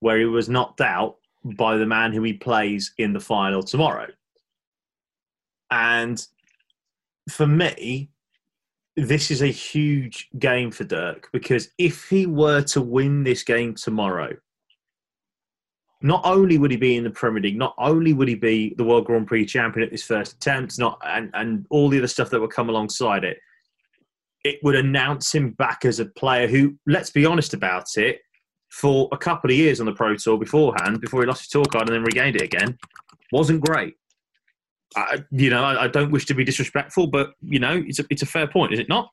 where 0.00 0.18
he 0.18 0.24
was 0.24 0.48
knocked 0.48 0.80
out 0.80 1.16
by 1.56 1.76
the 1.76 1.86
man 1.86 2.12
who 2.12 2.22
he 2.22 2.32
plays 2.32 2.94
in 2.98 3.12
the 3.12 3.20
final 3.20 3.62
tomorrow. 3.62 4.06
And 5.70 6.24
for 7.28 7.46
me, 7.46 8.10
this 8.96 9.30
is 9.30 9.42
a 9.42 9.48
huge 9.48 10.28
game 10.38 10.70
for 10.70 10.84
Dirk 10.84 11.28
because 11.32 11.68
if 11.78 12.08
he 12.08 12.26
were 12.26 12.62
to 12.62 12.80
win 12.80 13.24
this 13.24 13.42
game 13.42 13.74
tomorrow, 13.74 14.34
not 16.00 16.22
only 16.24 16.58
would 16.58 16.70
he 16.70 16.76
be 16.76 16.96
in 16.96 17.04
the 17.04 17.10
Premier 17.10 17.42
League, 17.42 17.58
not 17.58 17.74
only 17.78 18.12
would 18.12 18.28
he 18.28 18.34
be 18.34 18.74
the 18.78 18.84
World 18.84 19.06
Grand 19.06 19.26
Prix 19.26 19.46
champion 19.46 19.84
at 19.84 19.92
his 19.92 20.04
first 20.04 20.34
attempt, 20.34 20.78
not 20.78 21.00
and, 21.04 21.30
and 21.34 21.66
all 21.70 21.88
the 21.88 21.98
other 21.98 22.06
stuff 22.06 22.30
that 22.30 22.40
would 22.40 22.52
come 22.52 22.68
alongside 22.68 23.24
it, 23.24 23.38
it 24.44 24.58
would 24.62 24.76
announce 24.76 25.34
him 25.34 25.50
back 25.50 25.84
as 25.84 25.98
a 25.98 26.06
player 26.06 26.46
who, 26.46 26.76
let's 26.86 27.10
be 27.10 27.26
honest 27.26 27.52
about 27.52 27.96
it, 27.96 28.20
for 28.70 29.08
a 29.12 29.18
couple 29.18 29.50
of 29.50 29.56
years 29.56 29.80
on 29.80 29.86
the 29.86 29.92
Pro 29.92 30.14
Tour 30.14 30.38
beforehand, 30.38 31.00
before 31.00 31.20
he 31.20 31.26
lost 31.26 31.42
his 31.42 31.48
tour 31.48 31.64
card 31.64 31.88
and 31.88 31.96
then 31.96 32.04
regained 32.04 32.36
it 32.36 32.42
again, 32.42 32.78
wasn't 33.32 33.60
great. 33.60 33.94
I, 34.94 35.24
you 35.30 35.50
know, 35.50 35.64
I, 35.64 35.84
I 35.84 35.88
don't 35.88 36.12
wish 36.12 36.26
to 36.26 36.34
be 36.34 36.44
disrespectful, 36.44 37.08
but 37.08 37.34
you 37.42 37.58
know, 37.58 37.82
it's 37.86 37.98
a 37.98 38.04
it's 38.10 38.22
a 38.22 38.26
fair 38.26 38.46
point, 38.46 38.72
is 38.72 38.78
it 38.78 38.88
not? 38.88 39.10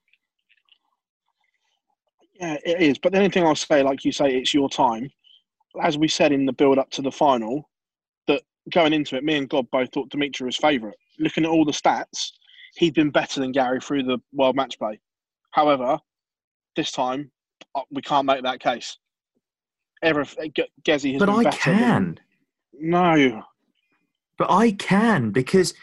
Yeah, 2.39 2.57
it 2.65 2.81
is. 2.81 2.97
But 2.97 3.11
the 3.11 3.19
only 3.19 3.29
thing 3.29 3.45
I'll 3.45 3.55
say, 3.55 3.81
like 3.81 4.05
you 4.05 4.11
say, 4.11 4.35
it's 4.35 4.53
your 4.53 4.69
time. 4.69 5.09
As 5.81 5.97
we 5.97 6.07
said 6.07 6.31
in 6.31 6.45
the 6.45 6.53
build 6.53 6.77
up 6.77 6.89
to 6.91 7.01
the 7.01 7.11
final, 7.11 7.69
that 8.27 8.41
going 8.71 8.93
into 8.93 9.15
it, 9.15 9.23
me 9.23 9.35
and 9.35 9.49
Gob 9.49 9.67
both 9.71 9.91
thought 9.91 10.09
Dimitri 10.09 10.45
was 10.45 10.57
favourite. 10.57 10.95
Looking 11.19 11.45
at 11.45 11.49
all 11.49 11.65
the 11.65 11.71
stats, 11.71 12.31
he'd 12.75 12.93
been 12.93 13.09
better 13.09 13.39
than 13.39 13.51
Gary 13.51 13.79
through 13.79 14.03
the 14.03 14.19
world 14.33 14.55
match 14.55 14.77
play. 14.77 14.99
However, 15.51 15.99
this 16.75 16.91
time 16.91 17.31
uh, 17.75 17.81
we 17.91 18.01
can't 18.01 18.25
make 18.25 18.43
that 18.43 18.59
case. 18.59 18.97
Ever 20.03 20.23
Gezzy 20.85 21.13
has 21.13 21.19
but 21.19 21.27
been 21.27 21.35
I 21.35 21.43
better. 21.43 21.57
can. 21.57 22.19
Than, 22.73 22.89
no, 22.91 23.43
but 24.37 24.51
I 24.51 24.71
can 24.71 25.31
because 25.31 25.73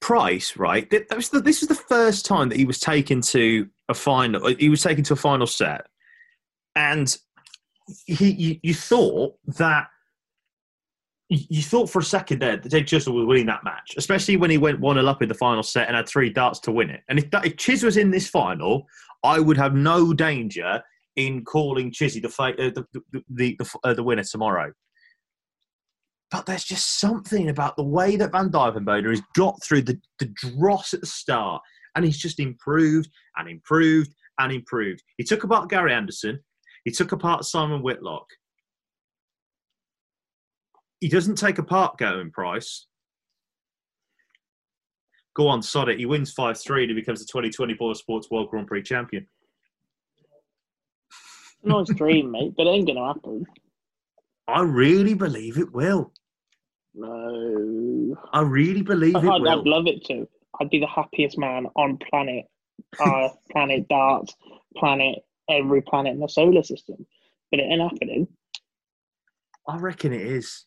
Price, 0.00 0.56
right? 0.56 0.88
That 0.90 1.14
was 1.14 1.28
the, 1.28 1.40
this 1.40 1.60
was 1.60 1.68
the 1.68 1.74
first 1.74 2.24
time 2.24 2.48
that 2.48 2.56
he 2.56 2.64
was 2.64 2.80
taken 2.80 3.20
to 3.20 3.68
a 3.90 3.94
final. 3.94 4.48
He 4.54 4.70
was 4.70 4.82
taken 4.82 5.04
to 5.04 5.12
a 5.12 5.16
final 5.16 5.46
set, 5.46 5.88
and 6.74 7.14
he 8.06 8.30
you, 8.30 8.60
you 8.62 8.74
thought 8.74 9.34
that 9.58 9.88
you 11.30 11.62
thought 11.62 11.88
for 11.88 12.00
a 12.00 12.04
second 12.04 12.40
there 12.40 12.56
that 12.56 12.68
Jake 12.68 12.88
Chisholm 12.88 13.14
was 13.14 13.24
winning 13.24 13.46
that 13.46 13.62
match, 13.62 13.94
especially 13.96 14.36
when 14.36 14.50
he 14.50 14.58
went 14.58 14.80
1 14.80 14.96
0 14.96 15.06
up 15.06 15.22
in 15.22 15.28
the 15.28 15.34
final 15.34 15.62
set 15.62 15.86
and 15.86 15.96
had 15.96 16.08
three 16.08 16.28
darts 16.28 16.58
to 16.60 16.72
win 16.72 16.90
it. 16.90 17.02
And 17.08 17.20
if, 17.20 17.30
that, 17.30 17.46
if 17.46 17.56
Chiz 17.56 17.84
was 17.84 17.96
in 17.96 18.10
this 18.10 18.28
final, 18.28 18.84
I 19.22 19.38
would 19.38 19.56
have 19.56 19.74
no 19.74 20.12
danger 20.12 20.82
in 21.14 21.44
calling 21.44 21.92
Chizzy 21.92 22.20
the, 22.20 22.42
uh, 22.42 22.52
the, 22.56 22.84
the, 22.92 23.22
the, 23.30 23.56
the, 23.58 23.78
uh, 23.84 23.94
the 23.94 24.02
winner 24.02 24.24
tomorrow. 24.24 24.72
But 26.32 26.46
there's 26.46 26.64
just 26.64 26.98
something 26.98 27.48
about 27.48 27.76
the 27.76 27.84
way 27.84 28.16
that 28.16 28.32
Van 28.32 28.50
Duijvenbode 28.50 29.08
has 29.08 29.22
got 29.36 29.62
through 29.62 29.82
the, 29.82 30.00
the 30.18 30.26
dross 30.26 30.94
at 30.94 31.00
the 31.00 31.06
start, 31.06 31.62
and 31.94 32.04
he's 32.04 32.18
just 32.18 32.40
improved 32.40 33.10
and 33.36 33.48
improved 33.48 34.12
and 34.38 34.52
improved. 34.52 35.02
He 35.16 35.24
took 35.24 35.44
about 35.44 35.68
Gary 35.68 35.92
Anderson, 35.92 36.40
he 36.84 36.90
took 36.90 37.12
apart 37.12 37.44
Simon 37.44 37.82
Whitlock, 37.82 38.26
he 41.00 41.08
doesn't 41.08 41.36
take 41.36 41.58
apart 41.58 41.98
Gerwyn 41.98 42.32
Price. 42.32 42.86
Go 45.34 45.48
on, 45.48 45.62
sod 45.62 45.88
it. 45.88 45.98
He 45.98 46.06
wins 46.06 46.32
5 46.32 46.58
3 46.58 46.82
and 46.82 46.90
he 46.90 46.94
becomes 46.94 47.20
the 47.20 47.26
2024 47.26 47.94
Sports 47.94 48.30
World 48.30 48.50
Grand 48.50 48.66
Prix 48.66 48.82
champion. 48.82 49.26
Nice 51.62 51.92
dream, 51.94 52.30
mate, 52.30 52.54
but 52.56 52.66
it 52.66 52.70
ain't 52.70 52.86
going 52.86 52.98
to 52.98 53.04
happen. 53.04 53.46
I 54.48 54.62
really 54.62 55.14
believe 55.14 55.58
it 55.58 55.72
will. 55.72 56.12
No. 56.94 58.16
I 58.32 58.40
really 58.40 58.82
believe 58.82 59.16
I'd, 59.16 59.24
it 59.24 59.28
will. 59.28 59.48
I'd 59.48 59.66
love 59.66 59.86
it 59.86 60.04
to. 60.06 60.26
I'd 60.60 60.70
be 60.70 60.80
the 60.80 60.86
happiest 60.86 61.38
man 61.38 61.66
on 61.76 61.98
planet 62.10 62.46
Earth, 63.00 63.36
planet 63.52 63.88
Darts, 63.88 64.34
planet, 64.76 65.20
every 65.50 65.82
planet 65.82 66.12
in 66.12 66.20
the 66.20 66.28
solar 66.28 66.62
system. 66.62 67.06
But 67.50 67.60
it 67.60 67.64
ain't 67.64 67.82
happening. 67.82 68.28
I 69.66 69.76
reckon 69.76 70.12
it 70.12 70.22
is. 70.22 70.64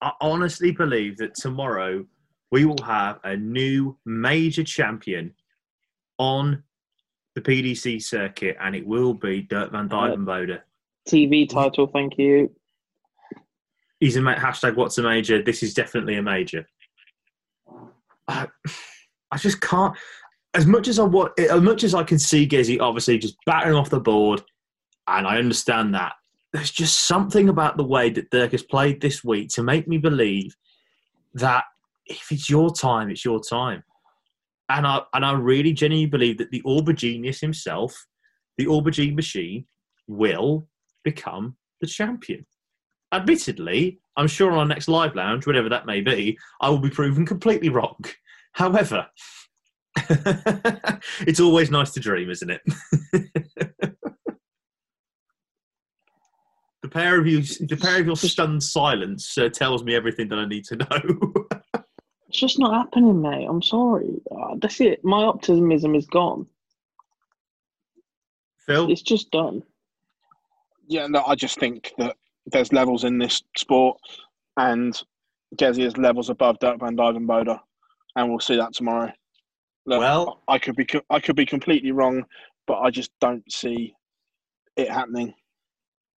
I 0.00 0.12
honestly 0.20 0.72
believe 0.72 1.18
that 1.18 1.34
tomorrow 1.34 2.04
we 2.50 2.64
will 2.64 2.82
have 2.84 3.18
a 3.24 3.36
new 3.36 3.96
major 4.04 4.64
champion 4.64 5.34
on 6.18 6.62
the 7.34 7.40
PDC 7.40 8.02
circuit, 8.02 8.56
and 8.60 8.76
it 8.76 8.86
will 8.86 9.14
be 9.14 9.42
Dirk 9.42 9.72
Van 9.72 9.86
uh, 9.86 9.94
Duijvenbode. 9.94 10.60
TV 11.08 11.48
title, 11.48 11.86
thank 11.86 12.18
you. 12.18 12.50
He's 14.00 14.16
a 14.16 14.20
ma- 14.20 14.34
hashtag 14.34 14.76
What's 14.76 14.98
a 14.98 15.02
major? 15.02 15.42
This 15.42 15.62
is 15.62 15.74
definitely 15.74 16.16
a 16.16 16.22
major. 16.22 16.66
I, 18.28 18.48
I 19.30 19.38
just 19.38 19.60
can't. 19.60 19.96
As 20.54 20.66
much 20.66 20.88
as 20.88 20.98
I 20.98 21.04
want, 21.04 21.38
as 21.38 21.60
much 21.60 21.82
as 21.82 21.94
I 21.94 22.02
can 22.02 22.18
see 22.18 22.46
Gezzy 22.46 22.78
obviously 22.80 23.18
just 23.18 23.36
battering 23.46 23.74
off 23.74 23.90
the 23.90 24.00
board, 24.00 24.42
and 25.08 25.26
I 25.26 25.38
understand 25.38 25.94
that 25.94 26.12
there's 26.52 26.70
just 26.70 27.00
something 27.00 27.48
about 27.48 27.76
the 27.76 27.84
way 27.84 28.10
that 28.10 28.30
Dirk 28.30 28.52
has 28.52 28.62
played 28.62 29.00
this 29.00 29.24
week 29.24 29.48
to 29.50 29.62
make 29.62 29.88
me 29.88 29.96
believe 29.96 30.54
that 31.34 31.64
if 32.06 32.30
it's 32.30 32.50
your 32.50 32.72
time, 32.72 33.10
it's 33.10 33.24
your 33.24 33.40
time. 33.40 33.82
And 34.68 34.86
I 34.86 35.00
and 35.14 35.24
I 35.24 35.32
really 35.32 35.72
genuinely 35.72 36.10
believe 36.10 36.38
that 36.38 36.50
the 36.50 36.62
Aubergenius 36.62 37.40
himself, 37.40 38.06
the 38.58 38.66
Aubergine 38.66 39.14
machine, 39.14 39.66
will 40.06 40.68
become 41.04 41.56
the 41.80 41.86
champion. 41.86 42.46
Admittedly, 43.12 44.00
I'm 44.16 44.28
sure 44.28 44.52
on 44.52 44.58
our 44.58 44.66
next 44.66 44.88
live 44.88 45.14
lounge, 45.14 45.46
whatever 45.46 45.68
that 45.68 45.86
may 45.86 46.00
be, 46.00 46.38
I 46.60 46.68
will 46.70 46.78
be 46.78 46.90
proven 46.90 47.26
completely 47.26 47.68
wrong. 47.68 48.02
However, 48.52 49.06
it's 51.26 51.40
always 51.40 51.70
nice 51.70 51.90
to 51.92 52.00
dream, 52.00 52.30
isn't 52.30 52.50
it? 52.50 52.60
the 56.82 56.88
pair 56.90 57.18
of 57.20 57.26
you, 57.26 57.42
the 57.42 57.76
pair 57.80 58.00
of 58.00 58.06
your 58.06 58.16
stunned 58.16 58.62
silence 58.62 59.36
uh, 59.38 59.48
tells 59.48 59.84
me 59.84 59.94
everything 59.94 60.28
that 60.28 60.38
I 60.38 60.46
need 60.46 60.64
to 60.66 60.76
know. 60.76 61.82
It's 62.28 62.40
just 62.40 62.58
not 62.58 62.72
happening, 62.72 63.20
mate. 63.20 63.44
I'm 63.46 63.60
sorry. 63.60 64.14
Uh, 64.34 64.54
that's 64.58 64.80
it. 64.80 65.04
My 65.04 65.22
optimism 65.24 65.94
is 65.94 66.06
gone. 66.06 66.46
Phil, 68.66 68.90
It's 68.90 69.02
just 69.02 69.30
done. 69.30 69.62
yeah, 70.88 71.06
no, 71.08 71.22
I 71.26 71.34
just 71.34 71.58
think 71.60 71.92
that 71.98 72.16
there's 72.46 72.72
levels 72.72 73.04
in 73.04 73.18
this 73.18 73.42
sport, 73.58 73.98
and 74.56 74.98
Gezzy 75.56 75.84
is 75.84 75.98
levels 75.98 76.30
above 76.30 76.58
Dirk 76.58 76.80
Van 76.80 76.96
Duijvenbode, 76.96 77.60
and 78.16 78.30
we'll 78.30 78.40
see 78.40 78.56
that 78.56 78.72
tomorrow. 78.72 79.12
Look, 79.86 80.00
Well- 80.00 80.42
I 80.48 80.58
could 80.58 80.76
be 80.76 80.86
I 81.10 81.20
could 81.20 81.36
be 81.36 81.46
completely 81.46 81.92
wrong, 81.92 82.24
but 82.66 82.80
I 82.80 82.90
just 82.90 83.10
don't 83.20 83.50
see 83.50 83.94
it 84.76 84.90
happening. 84.90 85.34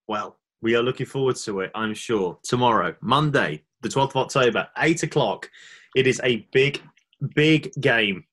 Well, 0.09 0.39
we 0.61 0.75
are 0.77 0.83
looking 0.83 1.07
forward 1.07 1.37
to 1.37 1.61
it, 1.61 1.71
I'm 1.75 1.95
sure. 1.95 2.39
Tomorrow, 2.43 2.97
Monday, 3.01 3.63
the 3.83 3.89
12th 3.89 4.11
of 4.11 4.17
October, 4.17 4.69
8 4.79 5.03
o'clock. 5.03 5.51
It 5.95 6.07
is 6.07 6.21
a 6.25 6.47
big, 6.53 6.81
big 7.35 7.73
game. 7.81 8.25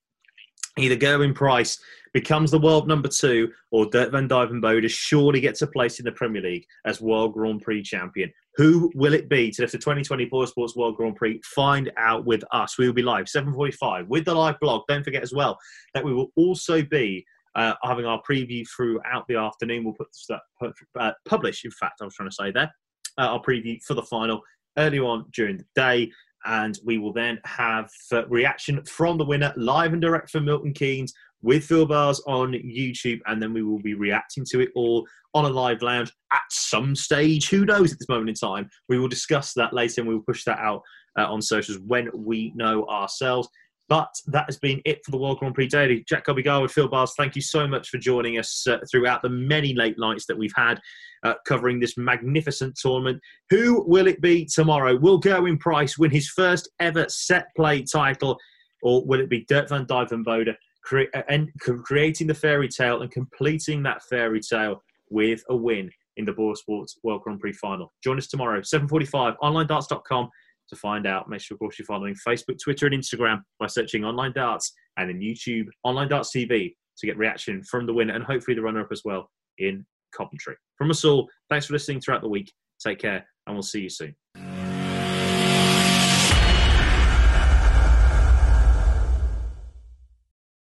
Either 0.78 0.96
Gerwyn 0.96 1.36
Price 1.36 1.80
becomes 2.14 2.52
the 2.52 2.60
world 2.60 2.88
number 2.88 3.08
two, 3.08 3.52
or 3.72 3.86
Dirk 3.86 4.12
van 4.12 4.28
Duijvenbode 4.28 4.90
surely 4.90 5.40
gets 5.40 5.62
a 5.62 5.68
place 5.68 6.00
in 6.00 6.06
the 6.06 6.12
Premier 6.12 6.42
League 6.42 6.66
as 6.86 7.02
World 7.02 7.34
Grand 7.34 7.62
Prix 7.62 7.84
champion. 7.84 8.32
Who 8.60 8.92
will 8.94 9.14
it 9.14 9.30
be 9.30 9.52
to 9.52 9.62
lift 9.62 9.72
the 9.72 9.78
2024 9.78 10.48
Sports 10.48 10.76
World 10.76 10.98
Grand 10.98 11.16
Prix? 11.16 11.40
Find 11.46 11.90
out 11.96 12.26
with 12.26 12.44
us. 12.52 12.78
We 12.78 12.88
will 12.88 12.94
be 12.94 13.02
live 13.02 13.30
7:45 13.30 14.10
with 14.10 14.26
the 14.26 14.34
live 14.34 14.60
blog. 14.60 14.82
Don't 14.90 15.02
forget 15.02 15.24
as 15.24 15.32
well 15.32 15.58
that 15.94 16.04
we 16.04 16.14
will 16.14 16.34
also 16.36 16.82
be 16.82 17.26
uh, 17.56 17.76
having 17.84 18.06
our 18.06 18.22
preview 18.30 18.68
throughout 18.76 19.26
the 19.30 19.36
afternoon. 19.38 19.86
We'll 19.86 19.94
put 19.94 20.10
that 20.28 20.74
uh, 21.00 21.12
publish. 21.24 21.64
In 21.64 21.72
fact, 21.72 22.02
I 22.02 22.04
was 22.04 22.16
trying 22.16 22.30
to 22.30 22.36
say 22.36 22.52
there 22.52 22.70
uh, 23.18 23.28
our 23.28 23.42
preview 23.42 23.82
for 23.82 23.94
the 23.94 24.04
final 24.04 24.42
early 24.78 25.00
on 25.00 25.24
during 25.34 25.56
the 25.56 25.66
day, 25.74 26.12
and 26.44 26.78
we 26.84 26.98
will 26.98 27.14
then 27.14 27.40
have 27.46 27.90
uh, 28.12 28.28
reaction 28.28 28.84
from 28.84 29.18
the 29.18 29.26
winner 29.26 29.54
live 29.56 29.94
and 29.94 30.02
direct 30.02 30.32
from 30.32 30.44
Milton 30.44 30.74
Keynes 30.74 31.14
with 31.42 31.66
Phill 31.66 31.86
Barrs 31.86 32.22
on 32.28 32.54
YouTube, 32.54 33.20
and 33.28 33.42
then 33.42 33.54
we 33.54 33.64
will 33.64 33.82
be 33.82 33.94
reacting 33.94 34.46
to 34.52 34.60
it 34.60 34.70
all 34.76 35.08
on 35.34 35.46
a 35.46 35.50
live 35.50 35.82
lounge 35.82 36.12
at 36.32 36.42
some 36.50 36.96
stage. 36.96 37.50
Who 37.50 37.66
knows 37.66 37.92
at 37.92 38.00
this 38.00 38.10
moment 38.10 38.30
in 38.30 38.36
time? 38.36 38.70
We 38.88 39.00
will 39.00 39.08
discuss 39.08 39.54
that 39.54 39.74
later, 39.74 40.02
and 40.02 40.08
we 40.08 40.16
will 40.16 40.24
push 40.24 40.44
that 40.46 40.60
out 40.60 40.82
uh, 41.18 41.26
on 41.26 41.42
socials 41.42 41.80
when 41.86 42.10
we 42.14 42.54
know 42.56 42.86
ourselves. 42.88 43.48
But 43.88 44.10
that 44.28 44.46
has 44.46 44.60
been 44.60 44.82
it 44.86 45.04
for 45.04 45.10
the 45.10 45.18
World 45.18 45.40
Grand 45.40 45.56
Prix 45.56 45.68
Daily. 45.68 46.06
Jack 46.08 46.26
Gobby 46.26 46.44
Garwood, 46.44 46.72
Phil 46.72 46.88
Bars, 46.88 47.14
thank 47.18 47.36
you 47.36 47.42
so 47.42 47.68
much 47.68 47.90
for 47.90 47.98
joining 47.98 48.38
us 48.38 48.68
uh, 48.68 48.78
throughout 48.90 49.24
the 49.24 49.30
many 49.30 49.74
late 49.74 49.98
nights 49.98 50.28
that 50.28 50.38
we've 50.38 50.54
had 50.56 50.80
uh, 51.24 51.34
covering 51.48 51.80
this 51.80 51.98
magnificent 51.98 52.78
tournament. 52.80 53.20
Who 53.50 53.84
will 53.88 54.06
it 54.06 54.22
be 54.22 54.46
tomorrow? 54.46 54.96
Will 54.96 55.20
Gerwyn 55.20 55.60
Price 55.60 55.98
win 55.98 56.12
his 56.12 56.30
first 56.30 56.70
ever 56.80 57.08
set 57.10 57.48
play 57.56 57.82
title, 57.82 58.38
or 58.84 59.04
will 59.06 59.22
it 59.22 59.30
be 59.30 59.46
Dirk 59.50 59.70
van 59.70 59.88
Duijvenbode 59.88 60.54
cre- 60.84 61.12
and 61.28 61.50
creating 61.60 62.28
the 62.28 62.34
fairy 62.34 62.68
tale 62.68 63.02
and 63.02 63.12
completing 63.12 63.84
that 63.84 64.04
fairy 64.04 64.40
tale 64.40 64.84
with 65.10 65.44
a 65.50 65.56
win 65.56 65.90
in 66.18 66.26
the 66.26 66.34
BoyleSports 66.34 66.98
World 67.04 67.22
Grand 67.24 67.40
Prix 67.40 67.54
final. 67.54 67.94
Join 68.04 68.18
us 68.18 68.28
tomorrow, 68.28 68.62
7.45, 68.62 69.36
onlinedarts.com 69.42 70.30
to 70.70 70.76
find 70.76 71.08
out. 71.08 71.30
Make 71.30 71.42
sure, 71.42 71.56
of 71.56 71.60
course, 71.60 71.80
you're 71.80 71.86
following 71.86 72.16
Facebook, 72.28 72.60
Twitter, 72.62 72.86
and 72.86 72.96
Instagram 72.96 73.42
by 73.60 73.68
searching 73.68 74.04
Online 74.04 74.34
Darts 74.34 74.72
and 74.98 75.10
then 75.10 75.20
YouTube, 75.20 75.66
Online 75.84 76.10
Darts 76.10 76.32
TV 76.36 76.74
to 76.98 77.06
get 77.06 77.18
reaction 77.18 77.64
from 77.64 77.86
the 77.86 77.94
winner 77.94 78.14
and 78.14 78.24
hopefully 78.24 78.56
the 78.56 78.62
runner 78.62 78.82
up 78.82 78.92
as 78.92 79.02
well 79.06 79.30
in 79.58 79.86
Coventry. 80.16 80.56
From 80.78 80.92
us 80.92 81.06
all, 81.06 81.30
thanks 81.50 81.66
for 81.68 81.74
listening 81.74 82.02
throughout 82.02 82.22
the 82.22 82.30
week. 82.30 82.52
Take 82.86 83.00
care, 83.00 83.26
and 83.48 83.56
we'll 83.56 83.64
see 83.64 83.82
you 83.82 83.90
soon. 83.90 84.16